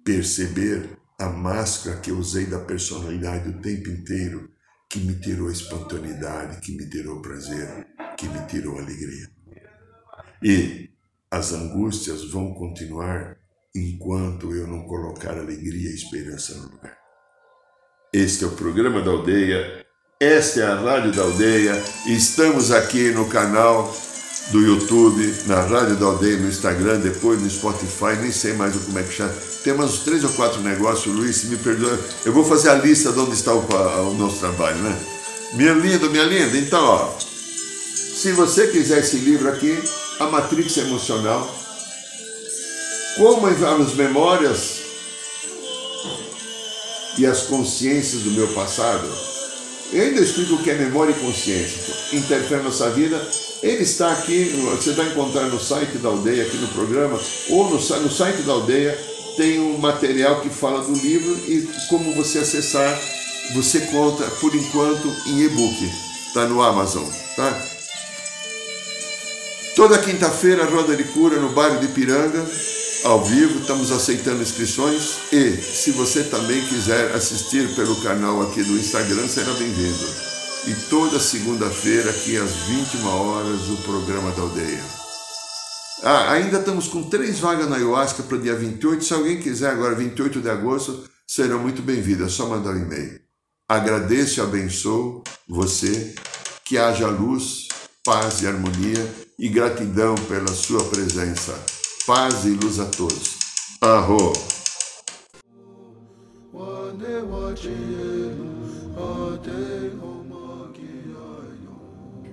Perceber 0.04 0.96
a 1.18 1.28
máscara 1.28 1.98
que 2.00 2.12
eu 2.12 2.16
usei 2.16 2.46
da 2.46 2.60
personalidade 2.60 3.48
o 3.48 3.60
tempo 3.60 3.90
inteiro, 3.90 4.48
que 4.88 5.00
me 5.00 5.16
tirou 5.16 5.50
espontaneidade, 5.50 6.60
que 6.60 6.76
me 6.76 6.88
tirou 6.88 7.20
prazer, 7.20 7.88
que 8.16 8.28
me 8.28 8.46
tirou 8.46 8.78
alegria. 8.78 9.28
E 10.40 10.90
as 11.28 11.52
angústias 11.52 12.30
vão 12.30 12.54
continuar 12.54 13.36
enquanto 13.74 14.54
eu 14.54 14.68
não 14.68 14.86
colocar 14.86 15.36
alegria 15.36 15.90
e 15.90 15.94
esperança 15.94 16.54
no 16.54 16.70
lugar. 16.70 16.96
Este 18.12 18.44
é 18.44 18.46
o 18.46 18.56
programa 18.56 19.02
da 19.02 19.10
aldeia 19.10 19.87
esta 20.20 20.60
é 20.60 20.64
a 20.64 20.74
Rádio 20.74 21.12
da 21.12 21.22
Aldeia. 21.22 21.80
Estamos 22.06 22.72
aqui 22.72 23.12
no 23.12 23.26
canal 23.26 23.96
do 24.50 24.58
YouTube, 24.60 25.32
na 25.46 25.60
Rádio 25.60 25.94
da 25.94 26.06
Aldeia, 26.06 26.38
no 26.38 26.48
Instagram, 26.48 26.98
depois 26.98 27.40
no 27.40 27.48
Spotify, 27.48 28.16
nem 28.20 28.32
sei 28.32 28.52
mais 28.54 28.74
como 28.74 28.98
é 28.98 29.04
que 29.04 29.12
chama. 29.12 29.32
Temos 29.62 29.86
uns 29.86 29.98
três 30.00 30.24
ou 30.24 30.30
quatro 30.30 30.60
negócios, 30.60 31.14
Luiz, 31.14 31.44
me 31.44 31.56
perdoa. 31.56 31.96
Eu 32.24 32.32
vou 32.32 32.44
fazer 32.44 32.70
a 32.70 32.74
lista 32.74 33.12
de 33.12 33.20
onde 33.20 33.34
está 33.34 33.54
o, 33.54 33.60
o 33.60 34.14
nosso 34.14 34.40
trabalho, 34.40 34.78
né? 34.78 34.98
Minha 35.52 35.74
linda, 35.74 36.08
minha 36.08 36.24
linda, 36.24 36.58
então, 36.58 36.84
ó. 36.84 37.14
Se 37.20 38.32
você 38.32 38.66
quiser 38.66 38.98
esse 38.98 39.18
livro 39.18 39.48
aqui, 39.48 39.78
A 40.18 40.26
Matrix 40.26 40.76
Emocional, 40.78 41.48
Como 43.18 43.46
as 43.46 43.94
memórias 43.94 44.80
e 47.16 47.24
as 47.24 47.42
consciências 47.42 48.22
do 48.22 48.32
meu 48.32 48.48
passado, 48.48 49.08
eu 49.92 50.02
ainda 50.02 50.20
explico 50.20 50.54
o 50.54 50.62
que 50.62 50.70
é 50.70 50.74
memória 50.74 51.12
e 51.12 51.20
consciência. 51.20 51.94
Interfere 52.12 52.62
na 52.62 52.68
nossa 52.68 52.90
vida. 52.90 53.20
Ele 53.62 53.82
está 53.82 54.12
aqui, 54.12 54.44
você 54.76 54.92
vai 54.92 55.08
encontrar 55.08 55.46
no 55.46 55.58
site 55.58 55.98
da 55.98 56.08
aldeia, 56.10 56.44
aqui 56.44 56.56
no 56.58 56.68
programa, 56.68 57.18
ou 57.48 57.64
no, 57.64 57.76
no 57.76 58.10
site 58.10 58.42
da 58.42 58.52
aldeia 58.52 58.96
tem 59.36 59.58
um 59.60 59.78
material 59.78 60.40
que 60.40 60.48
fala 60.48 60.82
do 60.82 60.92
livro 60.92 61.32
e 61.48 61.68
como 61.88 62.14
você 62.14 62.40
acessar. 62.40 63.00
Você 63.54 63.80
conta, 63.86 64.24
por 64.40 64.54
enquanto, 64.54 65.08
em 65.26 65.40
e-book. 65.40 65.92
Está 66.26 66.46
no 66.46 66.62
Amazon, 66.62 67.04
tá? 67.34 67.66
Toda 69.74 69.98
quinta-feira, 69.98 70.64
Roda 70.66 70.94
de 70.94 71.04
Cura 71.04 71.40
no 71.40 71.50
bairro 71.50 71.80
de 71.80 71.88
Piranga 71.88 72.44
ao 73.04 73.24
vivo, 73.24 73.60
estamos 73.60 73.92
aceitando 73.92 74.42
inscrições 74.42 75.18
e 75.32 75.56
se 75.56 75.92
você 75.92 76.24
também 76.24 76.60
quiser 76.66 77.14
assistir 77.14 77.74
pelo 77.74 78.00
canal 78.02 78.42
aqui 78.42 78.62
do 78.62 78.76
Instagram, 78.76 79.28
será 79.28 79.52
bem-vindo. 79.54 80.06
E 80.66 80.74
toda 80.90 81.20
segunda-feira, 81.20 82.10
aqui 82.10 82.36
às 82.36 82.50
21 82.50 83.06
horas, 83.06 83.68
o 83.68 83.76
programa 83.78 84.30
da 84.32 84.42
aldeia. 84.42 84.84
Ah, 86.02 86.32
ainda 86.32 86.58
estamos 86.58 86.88
com 86.88 87.02
três 87.04 87.38
vagas 87.38 87.68
na 87.68 87.76
ayahuasca 87.76 88.22
para 88.22 88.36
o 88.36 88.40
dia 88.40 88.54
28. 88.54 89.04
Se 89.04 89.14
alguém 89.14 89.40
quiser 89.40 89.70
agora, 89.70 89.94
28 89.94 90.40
de 90.40 90.50
agosto, 90.50 91.04
serão 91.26 91.60
muito 91.60 91.82
bem-vindos. 91.82 92.26
É 92.26 92.30
só 92.30 92.46
mandar 92.46 92.74
um 92.74 92.82
e-mail. 92.82 93.20
Agradeço 93.68 94.40
e 94.40 94.42
abençoo 94.42 95.22
você, 95.48 96.14
que 96.64 96.76
haja 96.76 97.08
luz, 97.08 97.68
paz 98.04 98.42
e 98.42 98.46
harmonia 98.46 99.14
e 99.38 99.48
gratidão 99.48 100.14
pela 100.28 100.48
sua 100.48 100.82
presença. 100.84 101.77
Paz 102.08 102.44
e 102.46 102.50
luz 102.52 102.80
a 102.80 102.86
todos. 102.86 103.36
Arro! 103.82 104.32